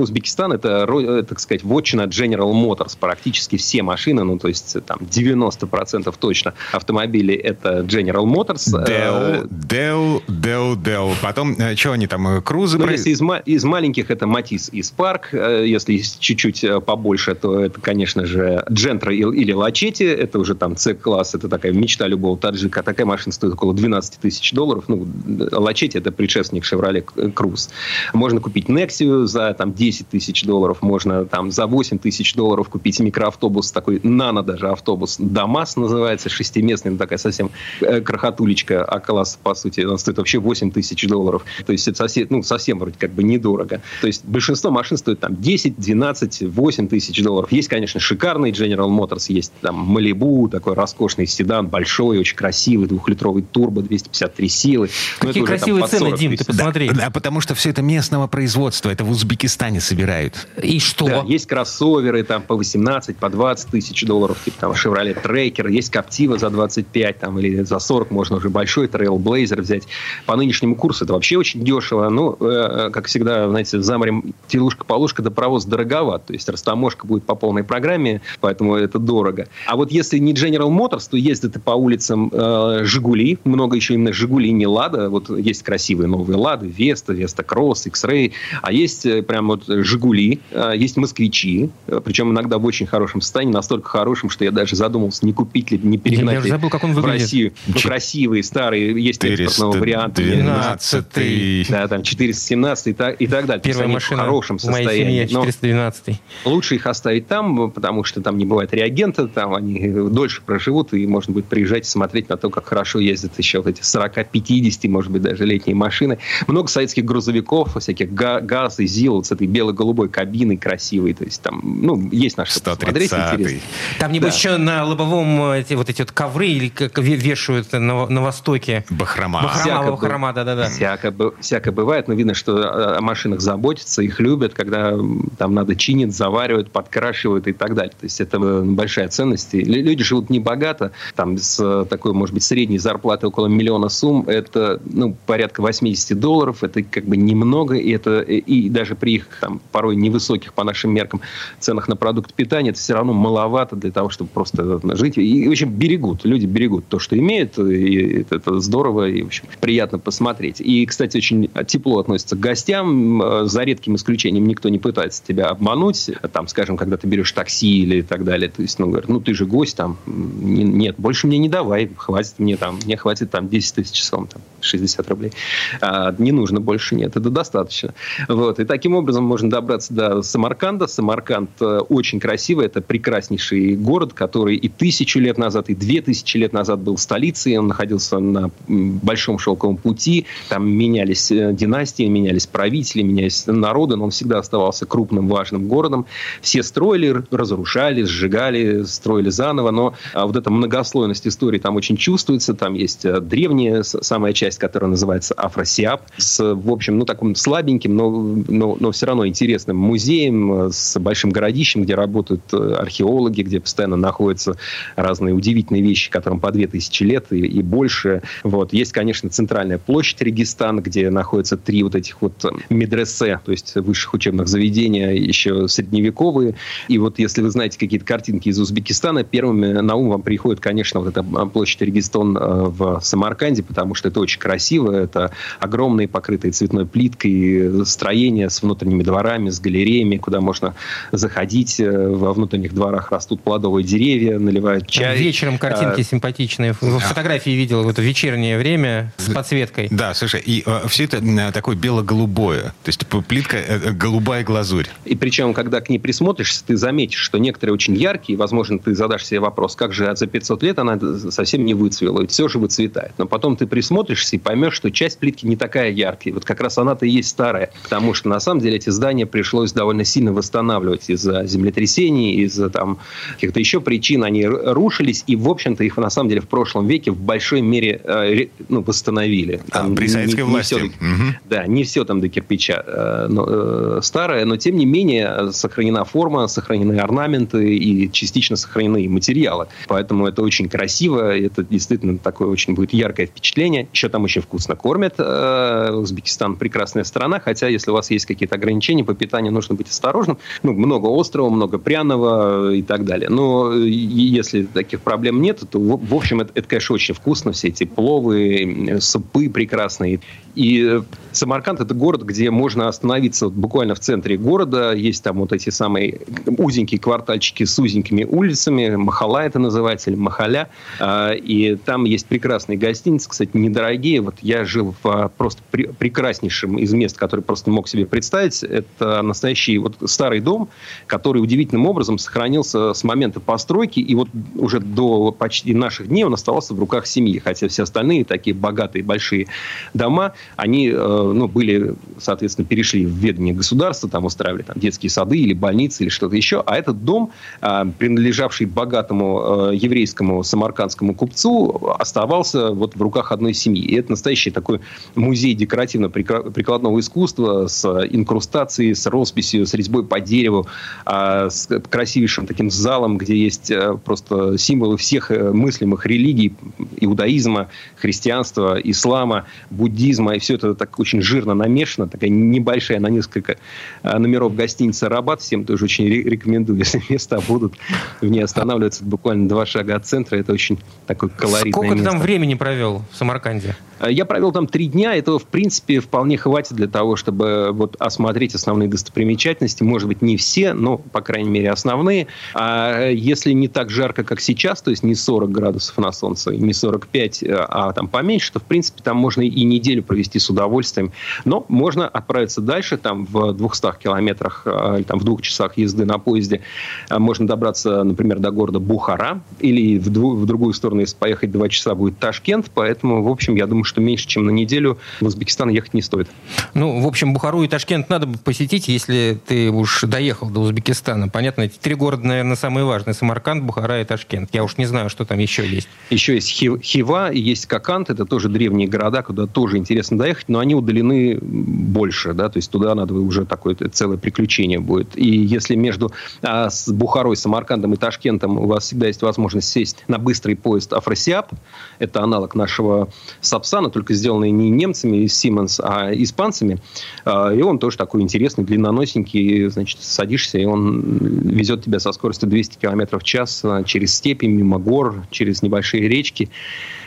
[0.00, 2.96] Узбекистан– это, э, так сказать, вотчина General Motors.
[2.98, 8.70] Практически все машины, ну, то есть там 90% точно автомобилей– это General Motors.
[8.86, 11.12] Э, Дел, Дел, Дел.
[11.22, 12.78] Потом, что они там, э, крузы?
[12.78, 15.30] ну, про- если из, из маленьких это Матис и Спарк.
[15.32, 20.04] Э, Если чуть-чуть э, побольше, то это, конечно же, Джентра или Лачети.
[20.04, 21.34] Это уже там C-класс.
[21.34, 22.82] Это такая мечта любого таджика.
[22.82, 24.84] Такая машина стоит около 12 тысяч долларов.
[24.88, 25.06] Ну,
[25.52, 27.70] Лачети это предшественник Chevrolet Cruze.
[28.12, 30.78] Можно купить Nexia за там 10 тысяч долларов.
[30.82, 34.99] Можно там за 8 тысяч долларов купить микроавтобус, такой нано даже автобус.
[35.18, 39.80] ДАМАС называется, шестиместный, ну, такая совсем э, крохотулечка А-класс, по сути.
[39.82, 41.44] Он стоит вообще 8 тысяч долларов.
[41.66, 43.80] То есть это совсем, ну, совсем вроде как бы недорого.
[44.00, 47.52] То есть большинство машин стоит там 10, 12, 8 тысяч долларов.
[47.52, 53.42] Есть, конечно, шикарный General Motors, есть там Малибу, такой роскошный седан, большой, очень красивый, двухлитровый
[53.42, 54.90] турбо, 253 силы.
[55.22, 56.90] Но Какие это уже там красивые под цены, 40 Дим, ты посмотри.
[56.90, 58.90] Да, потому что все это местного производства.
[58.90, 60.48] Это в Узбекистане собирают.
[60.62, 61.06] И что?
[61.06, 65.94] Да, есть кроссоверы там по 18, по 20 тысяч долларов, типа там Chevrolet Tracker, есть
[65.94, 69.84] Captiva за 25 там, или за 40 можно уже большой Trailblazer взять.
[70.26, 72.08] По нынешнему курсу это вообще очень дешево.
[72.08, 76.26] Ну, э, как всегда, знаете, заморем телушка-полушка до паровоз дороговат.
[76.26, 79.48] То есть растаможка будет по полной программе, поэтому это дорого.
[79.66, 84.12] А вот если не General Motors, то ездят по улицам э, Жигули, много еще именно
[84.12, 85.08] Жигули, не Лада.
[85.10, 88.32] Вот есть красивые новые Лады, Веста, Веста Кросс, X-Ray.
[88.62, 93.20] А есть э, прям вот Жигули, э, есть Москвичи, э, причем иногда в очень хорошем
[93.20, 96.70] состоянии, настолько хорошем, что я даже задумался, не купить ли, не перегнать я уже забыл,
[96.70, 97.20] как он выглядит.
[97.20, 97.52] в Россию.
[97.66, 100.22] Ну, красивые, старые, есть экспортного варианта.
[100.22, 103.62] 12 Да, там 417 и так, и так далее.
[103.62, 105.04] Первая машина в хорошем состоянии.
[105.04, 109.88] Моей семье 412 Лучше их оставить там, потому что там не бывает реагента, там они
[109.88, 113.68] дольше проживут, и можно будет приезжать и смотреть на то, как хорошо ездят еще вот
[113.68, 116.18] эти 40-50, может быть, даже летние машины.
[116.46, 121.12] Много советских грузовиков, всяких ГАЗ и ЗИЛ с этой бело-голубой кабиной красивой.
[121.12, 123.60] То есть там, ну, есть на что посмотреть интересно.
[123.98, 124.36] Там, небось, да.
[124.36, 128.84] еще на лобовом эти, вот эти вот ковры или как вешают на, на Востоке.
[128.90, 129.42] Бахрома.
[129.42, 130.68] Бахрома, всяко, бахрома, да-да-да.
[130.70, 134.96] Всяко, всяко бывает, но видно, что о машинах заботятся, их любят, когда
[135.38, 137.92] там надо чинить, заваривают, подкрашивают и так далее.
[137.98, 139.54] То есть это большая ценность.
[139.54, 144.24] И люди живут не богато, там с такой, может быть, средней зарплаты около миллиона сумм,
[144.28, 149.26] это ну, порядка 80 долларов, это как бы немного, и это и даже при их
[149.40, 151.20] там порой невысоких по нашим меркам
[151.58, 154.59] ценах на продукт питания, это все равно маловато для того, чтобы просто
[154.94, 155.18] жить.
[155.18, 159.44] И, в общем, берегут, люди берегут то, что имеют, и это, здорово, и, в общем,
[159.60, 160.60] приятно посмотреть.
[160.60, 166.10] И, кстати, очень тепло относятся к гостям, за редким исключением никто не пытается тебя обмануть,
[166.32, 169.34] там, скажем, когда ты берешь такси или так далее, то есть, ну, говорят, ну, ты
[169.34, 173.74] же гость, там, нет, больше мне не давай, хватит мне там, мне хватит там 10
[173.74, 175.32] тысяч часов, там, 60 рублей.
[175.80, 177.94] А, не нужно больше, нет, это достаточно.
[178.28, 180.86] Вот, и таким образом можно добраться до Самарканда.
[180.86, 186.36] Самарканд э, очень красивый, это прекраснейший город, который и тысячу лет назад, и две тысячи
[186.36, 192.46] лет назад был столицей, он находился на большом шелковом пути, там менялись э, династии, менялись
[192.46, 196.06] правители, менялись народы, но он всегда оставался крупным, важным городом.
[196.40, 202.54] Все строили, разрушали, сжигали, строили заново, но а, вот эта многослойность истории там очень чувствуется,
[202.54, 207.94] там есть э, древняя самая часть, которая называется Афросиаб, с, в общем, ну, таким слабеньким,
[207.94, 208.10] но,
[208.48, 213.96] но, но все равно интересным музеем, э, с большим городищем, где работают археологи, где постоянно
[214.40, 214.56] находятся
[214.96, 218.22] разные удивительные вещи, которым по 2000 лет и, и больше.
[218.42, 218.72] Вот.
[218.72, 224.14] Есть, конечно, центральная площадь Регистан, где находятся три вот этих вот медресе, то есть высших
[224.14, 226.54] учебных заведения, еще средневековые.
[226.88, 231.00] И вот если вы знаете какие-то картинки из Узбекистана, первыми на ум вам приходит, конечно,
[231.00, 236.52] вот эта площадь Регистон э, в Самарканде, потому что это очень красиво, это огромные покрытые
[236.52, 240.74] цветной плиткой строения с внутренними дворами, с галереями, куда можно
[241.12, 241.80] заходить.
[241.80, 245.18] Э, во внутренних дворах растут плодовые деревья, наливают чай.
[245.18, 246.72] Вечером картинки а, симпатичные.
[246.72, 249.88] В фотографии видел в это вечернее время с подсветкой.
[249.90, 251.20] Да, слушай, и э, все это
[251.52, 252.62] такое бело-голубое.
[252.62, 253.58] То есть плитка
[253.92, 254.86] голубая глазурь.
[255.04, 259.24] И причем, когда к ней присмотришься, ты заметишь, что некоторые очень яркие, возможно, ты задашь
[259.24, 260.98] себе вопрос, как же за 500 лет она
[261.30, 263.12] совсем не выцвела, ведь все же выцветает.
[263.18, 266.34] Но потом ты присмотришься и поймешь, что часть плитки не такая яркая.
[266.34, 267.70] Вот как раз она-то и есть старая.
[267.82, 272.98] Потому что, на самом деле, эти здания пришлось довольно сильно восстанавливать из-за землетрясений, из-за там
[273.34, 274.09] каких-то еще причин.
[274.16, 278.00] Они рушились, и, в общем-то, их, на самом деле, в прошлом веке в большой мере
[278.04, 279.60] э, ну, восстановили.
[279.70, 280.74] А, там, а, при советской не, власти.
[280.74, 281.34] Все, угу.
[281.48, 286.04] Да, не все там до кирпича э, но, э, старое, но, тем не менее, сохранена
[286.04, 289.66] форма, сохранены орнаменты и частично сохранены материалы.
[289.88, 293.88] Поэтому это очень красиво, это действительно такое очень будет яркое впечатление.
[293.92, 295.14] Еще там очень вкусно кормят.
[295.18, 299.88] Э, Узбекистан прекрасная страна, хотя если у вас есть какие-то ограничения по питанию, нужно быть
[299.88, 300.38] осторожным.
[300.62, 303.28] Ну, много острого, много пряного и так далее.
[303.28, 307.52] Но если таких проблем нет, то, в общем, это, это конечно, очень вкусно.
[307.52, 310.20] Все эти пловы, супы прекрасные.
[310.54, 311.00] И
[311.32, 314.92] Самарканд– это город, где можно остановиться буквально в центре города.
[314.92, 318.96] Есть там вот эти самые узенькие квартальчики с узенькими улицами.
[318.96, 320.68] Махала это называется, или Махаля.
[320.98, 324.20] А, и там есть прекрасные гостиницы, кстати, недорогие.
[324.20, 328.62] Вот я жил в а, просто прекраснейшем из мест, который просто мог себе представить.
[328.62, 330.68] Это настоящий вот старый дом,
[331.06, 333.89] который удивительным образом сохранился с момента постройки.
[333.98, 337.38] И вот уже до почти наших дней он оставался в руках семьи.
[337.38, 339.48] Хотя все остальные такие богатые большие
[339.94, 345.38] дома, они э, ну, были, соответственно, перешли в ведение государства, там устраивали там, детские сады
[345.38, 346.62] или больницы или что-то еще.
[346.66, 353.54] А этот дом, а, принадлежавший богатому э, еврейскому самаркандскому купцу, оставался вот в руках одной
[353.54, 353.82] семьи.
[353.82, 354.80] И это настоящий такой
[355.14, 360.66] музей декоративно-прикладного искусства с инкрустацией, с росписью, с резьбой по дереву,
[361.04, 366.54] а, с красивейшим таким залом, где есть э, просто символы всех э, мыслимых религий,
[366.98, 373.56] иудаизма, христианства, ислама, буддизма, и все это так очень жирно намешано, такая небольшая на несколько
[374.02, 377.74] номеров гостиница «Рабат», всем тоже очень рекомендую, если места будут
[378.20, 382.04] в ней останавливаться буквально два шага от центра, это очень такой колоритное Сколько место.
[382.04, 383.76] ты там времени провел в Самарканде?
[384.08, 388.54] Я провел там три дня, этого, в принципе, вполне хватит для того, чтобы вот осмотреть
[388.54, 392.26] основные достопримечательности, может быть, не все, но, по крайней мере, основные.
[392.54, 396.72] А если не так жарко, как сейчас, то есть не 40 градусов на солнце, не
[396.72, 401.12] 45, а там поменьше, то, в принципе, там можно и неделю провести с удовольствием.
[401.44, 406.18] Но можно отправиться дальше, там в 200 километрах, а, там в двух часах езды на
[406.18, 406.62] поезде,
[407.08, 411.50] а, можно добраться, например, до города Бухара, или в, дву- в другую сторону, если поехать
[411.50, 415.26] два часа, будет Ташкент, поэтому, в общем, я думаю, что меньше, чем на неделю в
[415.26, 416.28] Узбекистан ехать не стоит.
[416.74, 421.28] Ну, в общем, Бухару и Ташкент надо бы посетить, если ты уж доехал до Узбекистана.
[421.28, 423.14] Понятно, эти три города, наверное, самые важные.
[423.14, 424.50] Самарканд, Бухара и Ташкент.
[424.52, 425.88] Я уж не знаю, что там еще есть.
[426.10, 428.10] Еще есть Хива есть Кокант.
[428.10, 432.70] Это тоже древние города, куда тоже интересно доехать, но они удалены больше, да, то есть
[432.70, 435.16] туда надо уже такое целое приключение будет.
[435.16, 440.04] И если между а, с Бухарой, Самаркандом и Ташкентом у вас всегда есть возможность сесть
[440.08, 441.52] на быстрый поезд Афросиаб,
[441.98, 443.08] это аналог нашего
[443.40, 446.78] Сапсана, только сделанный не немцами из Siemens, а испанцами,
[447.24, 452.48] а, и он тоже такой интересный, длинноносенький, значит, садишься, и он везет тебя со скоростью
[452.48, 456.50] 200 км в час а, через степи, мимо гор, через небольшие речки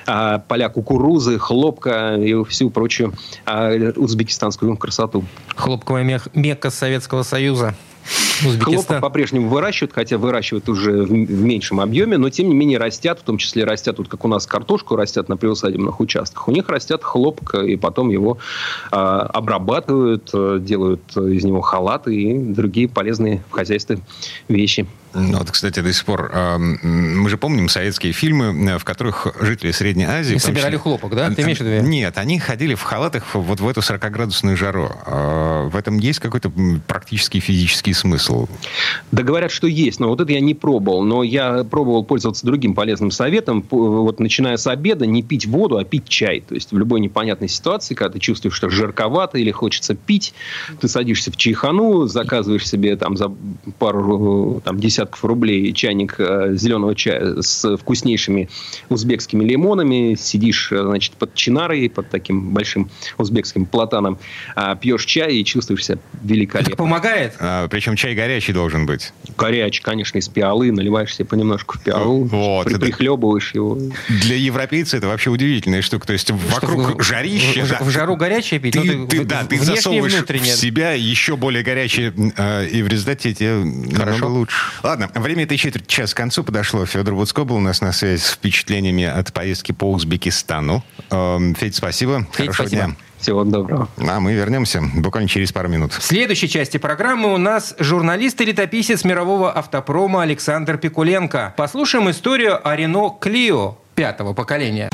[0.05, 3.13] а, поля кукурузы, хлопка и всю прочую
[3.95, 5.23] узбекистанскую красоту.
[5.55, 7.75] Хлопковая мекка Советского Союза.
[8.59, 13.19] Хлопок по-прежнему выращивают, хотя выращивают уже в, в меньшем объеме, но тем не менее растят,
[13.19, 16.47] в том числе растят, вот как у нас картошку растят на приусадебных участках.
[16.47, 18.37] У них растят хлопок, и потом его
[18.91, 20.31] э, обрабатывают,
[20.63, 23.99] делают из него халаты и другие полезные в хозяйстве
[24.47, 24.87] вещи.
[25.13, 29.71] Ну, вот, кстати, до сих пор э, мы же помним советские фильмы, в которых жители
[29.71, 30.37] Средней Азии...
[30.37, 31.29] собирали числе, хлопок, да?
[31.29, 31.85] Ты имеешь в виду?
[31.85, 34.91] Нет, они ходили в халатах вот в эту 40-градусную жару.
[35.05, 36.51] Э, в этом есть какой-то
[36.87, 38.22] практический физический смысл?
[39.11, 41.03] Да говорят, что есть, но вот это я не пробовал.
[41.03, 43.63] Но я пробовал пользоваться другим полезным советом.
[43.69, 46.41] Вот начиная с обеда не пить воду, а пить чай.
[46.41, 50.33] То есть в любой непонятной ситуации, когда ты чувствуешь, что жарковато или хочется пить,
[50.79, 53.31] ты садишься в чайхану, заказываешь себе там за
[53.79, 58.49] пару там, десятков десятков рублей чайник э, зеленого чая с вкуснейшими
[58.89, 64.17] узбекскими лимонами, сидишь, э, значит, под чинарой, под таким большим узбекским платаном,
[64.55, 66.73] а, пьешь чай и чувствуешь себя великолепно.
[66.73, 67.35] Это помогает?
[67.39, 69.13] А, причем чай горячий должен быть.
[69.37, 73.77] Горячий, конечно, из пиалы, наливаешь себе понемножку в пиалу, вот, при, прихлебываешь его.
[74.07, 76.07] Для европейца это вообще удивительная штука.
[76.07, 77.63] То есть вокруг в, жарище...
[77.63, 78.73] В, в, в жару горячее пить?
[78.73, 82.87] Ты, ну, ты, ты, да, ты засовываешь в себя еще более горячее, э, и в
[82.87, 84.29] результате тебе Хорошо.
[84.29, 84.55] лучше.
[84.83, 86.85] Ладно, время этой четверти час к концу подошло.
[86.85, 90.83] Федор Буцко был у нас на связи с впечатлениями от поездки по Узбекистану.
[91.09, 92.27] Эм, Федь, спасибо.
[92.33, 92.83] Федь, Хорошего спасибо.
[92.85, 92.95] дня.
[93.23, 93.87] Всего доброго.
[94.05, 95.93] А мы вернемся буквально через пару минут.
[95.93, 101.53] В следующей части программы у нас журналист и летописец мирового автопрома Александр Пикуленко.
[101.55, 104.89] Послушаем историю о Рено Клио пятого поколения.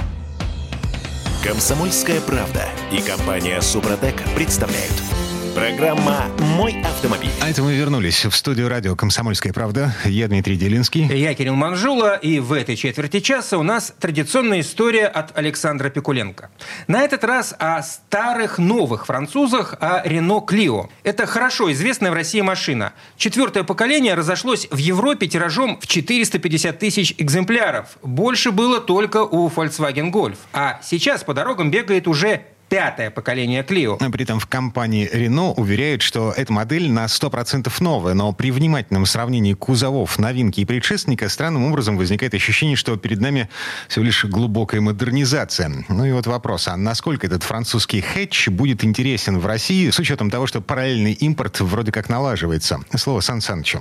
[1.44, 4.94] Комсомольская правда и компания Супротек представляют–
[5.60, 6.24] Программа
[6.56, 7.32] «Мой автомобиль».
[7.42, 9.94] А это мы вернулись в студию радио «Комсомольская правда».
[10.06, 11.06] Я Дмитрий Делинский.
[11.14, 12.16] Я Кирилл Манжула.
[12.16, 16.50] И в этой четверти часа у нас традиционная история от Александра Пикуленко.
[16.88, 20.88] На этот раз о старых новых французах, о Рено Клио.
[21.04, 22.94] Это хорошо известная в России машина.
[23.18, 27.98] Четвертое поколение разошлось в Европе тиражом в 450 тысяч экземпляров.
[28.02, 30.38] Больше было только у Volkswagen Golf.
[30.54, 33.98] А сейчас по дорогам бегает уже пятое поколение Clio.
[34.12, 39.06] При этом в компании Renault уверяют, что эта модель на 100% новая, но при внимательном
[39.06, 43.50] сравнении кузовов новинки и предшественника странным образом возникает ощущение, что перед нами
[43.88, 45.72] всего лишь глубокая модернизация.
[45.90, 50.30] Ну и вот вопрос, а насколько этот французский хэтч будет интересен в России с учетом
[50.30, 52.80] того, что параллельный импорт вроде как налаживается?
[52.96, 53.80] Слово Сан Санычу.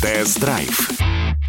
[0.00, 1.07] Тест-драйв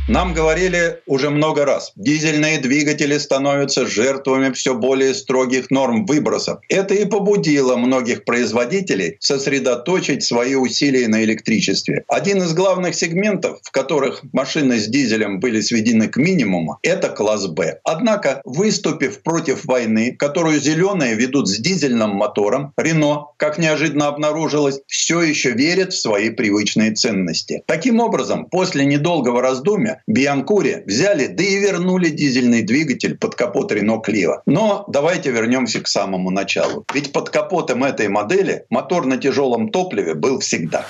[0.09, 6.61] нам говорили уже много раз, дизельные двигатели становятся жертвами все более строгих норм выбросов.
[6.67, 12.03] Это и побудило многих производителей сосредоточить свои усилия на электричестве.
[12.07, 17.45] Один из главных сегментов, в которых машины с дизелем были сведены к минимуму, это класс
[17.45, 17.79] «Б».
[17.83, 25.21] Однако, выступив против войны, которую зеленые ведут с дизельным мотором, Рено, как неожиданно обнаружилось, все
[25.21, 27.61] еще верит в свои привычные ценности.
[27.67, 33.99] Таким образом, после недолгого раздумья Бианкуре взяли, да и вернули дизельный двигатель под капот Рено
[33.99, 34.41] Клио.
[34.45, 36.85] Но давайте вернемся к самому началу.
[36.93, 40.85] Ведь под капотом этой модели мотор на тяжелом топливе был всегда.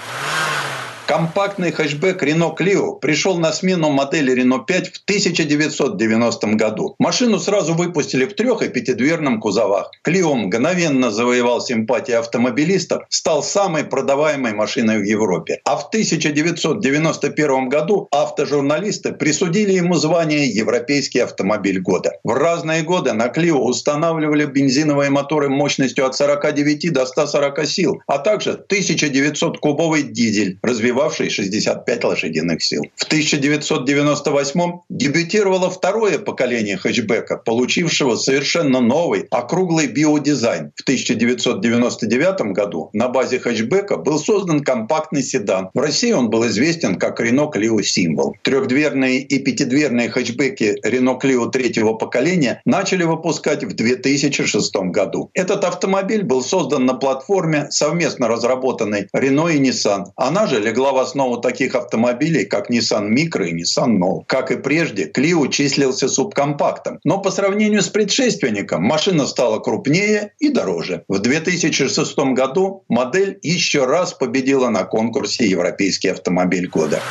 [1.09, 6.93] Компактный хэтчбэк Renault Clio пришел на смену модели Renault 5 в 1990 году.
[6.99, 9.89] Машину сразу выпустили в трех- и пятидверном кузовах.
[10.07, 15.61] Clio мгновенно завоевал симпатии автомобилистов, стал самой продаваемой машиной в Европе.
[15.65, 22.11] А в 1991 году автожурналисты присудили ему звание «Европейский автомобиль года».
[22.23, 28.19] В разные годы на Clio устанавливали бензиновые моторы мощностью от 49 до 140 сил, а
[28.19, 30.59] также 1900-кубовый дизель,
[30.99, 32.83] развивавший 65 лошадиных сил.
[32.95, 40.71] В 1998 дебютировало второе поколение хэтчбека, получившего совершенно новый округлый биодизайн.
[40.75, 45.69] В 1999 году на базе хэтчбека был создан компактный седан.
[45.73, 48.33] В России он был известен как Renault Clio Symbol.
[48.43, 55.29] Трехдверные и пятидверные хэтчбеки Renault Clio третьего поколения начали выпускать в 2006 году.
[55.33, 60.05] Этот автомобиль был создан на платформе, совместно разработанной Renault и Nissan.
[60.15, 64.23] Она же легла в основу таких автомобилей, как Nissan Micro и Nissan Note.
[64.27, 66.99] Как и прежде, Clio числился субкомпактом.
[67.03, 71.03] Но по сравнению с предшественником машина стала крупнее и дороже.
[71.07, 77.01] В 2006 году модель еще раз победила на конкурсе «Европейский автомобиль года».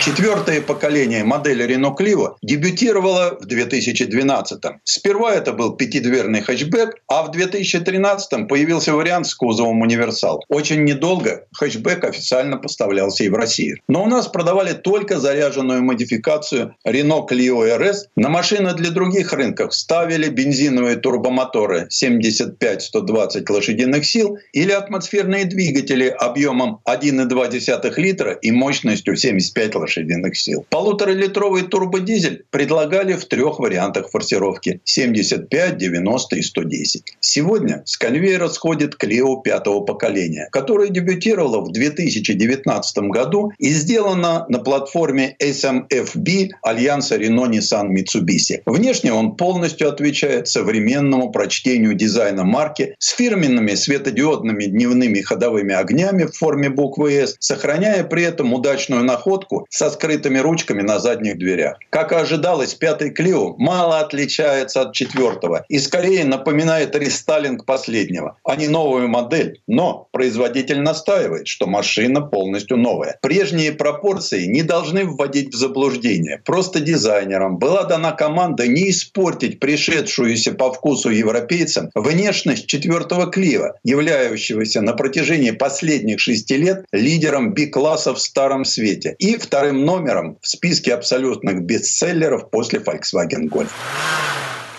[0.00, 4.74] Четвертое поколение модели Renault Clio дебютировало в 2012 -м.
[4.84, 10.44] Сперва это был пятидверный хэтчбэк, а в 2013 появился вариант с кузовом универсал.
[10.48, 13.78] Очень недолго хэтчбэк официально поставлялся и в Россию.
[13.88, 18.08] Но у нас продавали только заряженную модификацию Renault Clio RS.
[18.16, 26.80] На машины для других рынков ставили бензиновые турбомоторы 75-120 лошадиных сил или атмосферные двигатели объемом
[26.86, 30.66] 1,2 литра и мощностью 75 лошадиных сил.
[30.70, 37.16] Полуторалитровый турбодизель предлагали в трех вариантах форсировки 75, 90 и 110.
[37.20, 44.58] Сегодня с конвейера сходит Clio пятого поколения, которая дебютировала в 2019 году и сделана на
[44.58, 48.62] платформе SMFB Альянса Renault Nissan Mitsubishi.
[48.66, 56.36] Внешне он полностью отвечает современному прочтению дизайна марки с фирменными светодиодными дневными ходовыми огнями в
[56.36, 61.78] форме буквы S, сохраняя при этом удачную находку со скрытыми ручками на задних дверях.
[61.90, 68.56] Как и ожидалось, пятый Clio мало отличается от четвертого и скорее напоминает рестайлинг последнего, а
[68.56, 69.60] не новую модель.
[69.66, 72.87] Но производитель настаивает, что машина полностью новая.
[73.20, 76.40] Прежние пропорции не должны вводить в заблуждение.
[76.44, 84.80] Просто дизайнерам была дана команда не испортить пришедшуюся по вкусу европейцам внешность четвертого Клива, являющегося
[84.80, 90.94] на протяжении последних шести лет лидером B-класса в старом свете и вторым номером в списке
[90.94, 93.68] абсолютных бестселлеров после Volkswagen Golf.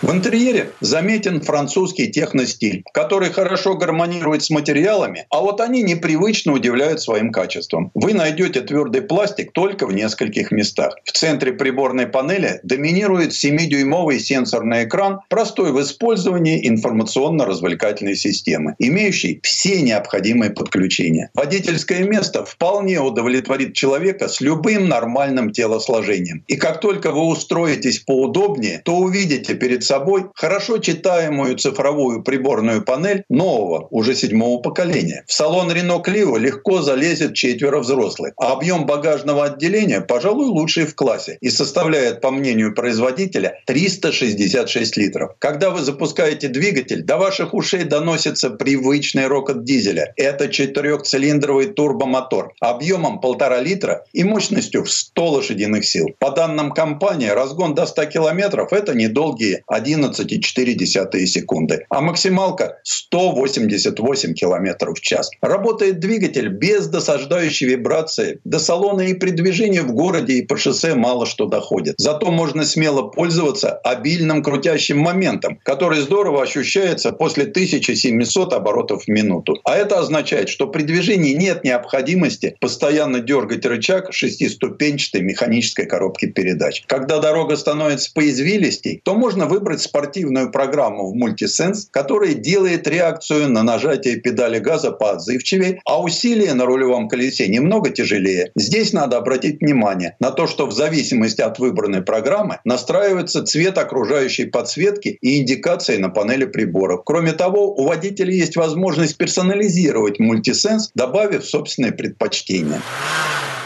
[0.02, 7.02] В интерьере заметен французский техностиль, который хорошо гармонирует с материалами, а вот они непривычно удивляют
[7.02, 7.92] своим качеством.
[7.94, 10.96] Вы найдете твердый пластик только в нескольких местах.
[11.04, 19.82] В центре приборной панели доминирует 7-дюймовый сенсорный экран, простой в использовании информационно-развлекательной системы, имеющий все
[19.82, 21.30] необходимые подключения.
[21.34, 26.46] Водительское место вполне удовлетворит человека с любым нормальным телосложением.
[26.48, 33.24] И как только вы устроитесь поудобнее, то увидите перед собой хорошо читаемую цифровую приборную панель
[33.28, 35.24] нового, уже седьмого поколения.
[35.26, 40.94] В салон Renault Clio легко залезет четверо взрослых, а объем багажного отделения, пожалуй, лучший в
[40.94, 45.32] классе и составляет, по мнению производителя, 366 литров.
[45.40, 50.14] Когда вы запускаете двигатель, до ваших ушей доносится привычный рокот дизеля.
[50.18, 56.10] Это четырехцилиндровый турбомотор объемом полтора литра и мощностью в 100 лошадиных сил.
[56.20, 64.94] По данным компании, разгон до 100 километров– это недолгие 11,4 секунды, а максималка 188 км
[64.94, 65.30] в час.
[65.42, 68.40] Работает двигатель без досаждающей вибрации.
[68.44, 71.96] До салона и при движении в городе и по шоссе мало что доходит.
[71.98, 79.60] Зато можно смело пользоваться обильным крутящим моментом, который здорово ощущается после 1700 оборотов в минуту.
[79.64, 86.84] А это означает, что при движении нет необходимости постоянно дергать рычаг шестиступенчатой механической коробки передач.
[86.88, 93.50] Когда дорога становится поизвилистей, то можно выбрать выбрать спортивную программу в Multisense, которая делает реакцию
[93.50, 98.52] на нажатие педали газа поотзывчивее, а усилие на рулевом колесе немного тяжелее.
[98.56, 104.46] Здесь надо обратить внимание на то, что в зависимости от выбранной программы настраивается цвет окружающей
[104.46, 107.02] подсветки и индикации на панели приборов.
[107.06, 112.82] Кроме того, у водителя есть возможность персонализировать Multisense, добавив собственные предпочтения.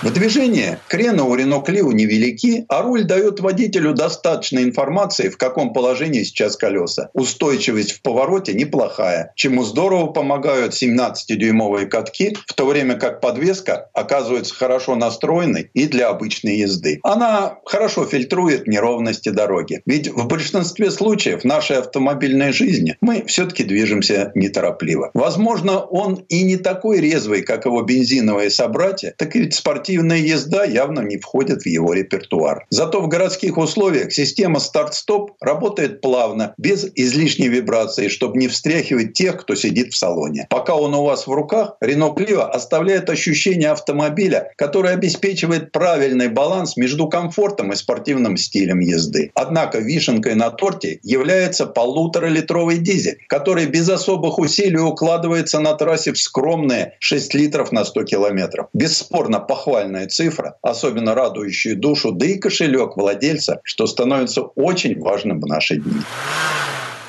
[0.03, 5.71] В движении крены у Renault Clio невелики, а руль дает водителю достаточно информации, в каком
[5.71, 7.09] положении сейчас колеса.
[7.13, 14.53] Устойчивость в повороте неплохая, чему здорово помогают 17-дюймовые катки, в то время как подвеска оказывается
[14.53, 16.99] хорошо настроенной и для обычной езды.
[17.03, 19.83] Она хорошо фильтрует неровности дороги.
[19.85, 25.11] Ведь в большинстве случаев нашей автомобильной жизни мы все-таки движемся неторопливо.
[25.13, 29.55] Возможно, он и не такой резвый, как его бензиновые собратья, так ведь
[29.93, 32.65] спортивная езда явно не входит в его репертуар.
[32.71, 39.37] Зато в городских условиях система старт-стоп работает плавно, без излишней вибрации, чтобы не встряхивать тех,
[39.37, 40.47] кто сидит в салоне.
[40.49, 46.75] Пока он у вас в руках, Renault Clio оставляет ощущение автомобиля, который обеспечивает правильный баланс
[46.75, 49.29] между комфортом и спортивным стилем езды.
[49.35, 56.17] Однако вишенкой на торте является полуторалитровый дизель, который без особых усилий укладывается на трассе в
[56.19, 58.67] скромные 6 литров на 100 километров.
[58.73, 59.39] Бесспорно
[59.84, 65.77] похвальная цифра, особенно радующая душу, да и кошелек владельца, что становится очень важным в наши
[65.77, 66.01] дни.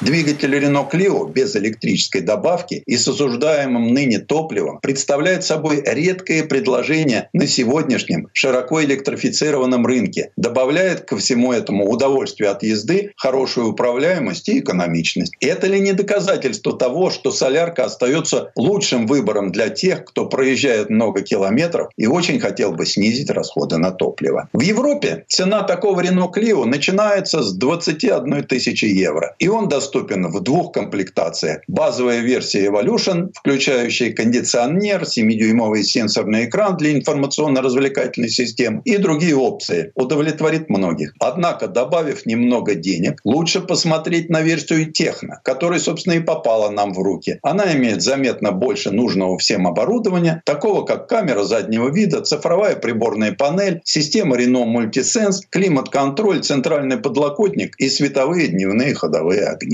[0.01, 7.29] Двигатель Renault Clio без электрической добавки и с осуждаемым ныне топливом представляет собой редкое предложение
[7.33, 10.33] на сегодняшнем широко электрифицированном рынке.
[10.37, 15.35] Добавляет ко всему этому удовольствие от езды, хорошую управляемость и экономичность.
[15.41, 21.23] Это ли не доказательство того, что солярка остается лучшим выбором для тех, кто проезжает много
[21.23, 24.49] километров и очень хотел бы снизить расходы на топливо?
[24.53, 29.35] В Европе цена такого Renault Clio начинается с 21 тысячи евро.
[29.39, 31.63] И он доступен доступен в двух комплектациях.
[31.69, 39.93] Базовая версия Evolution, включающая кондиционер, 7-дюймовый сенсорный экран для информационно-развлекательной системы и другие опции.
[39.95, 41.15] Удовлетворит многих.
[41.21, 46.99] Однако, добавив немного денег, лучше посмотреть на версию Техно, которая, собственно, и попала нам в
[46.99, 47.39] руки.
[47.43, 53.81] Она имеет заметно больше нужного всем оборудования, такого как камера заднего вида, цифровая приборная панель,
[53.85, 59.74] система Renault Multisense, климат-контроль, центральный подлокотник и световые дневные ходовые огни.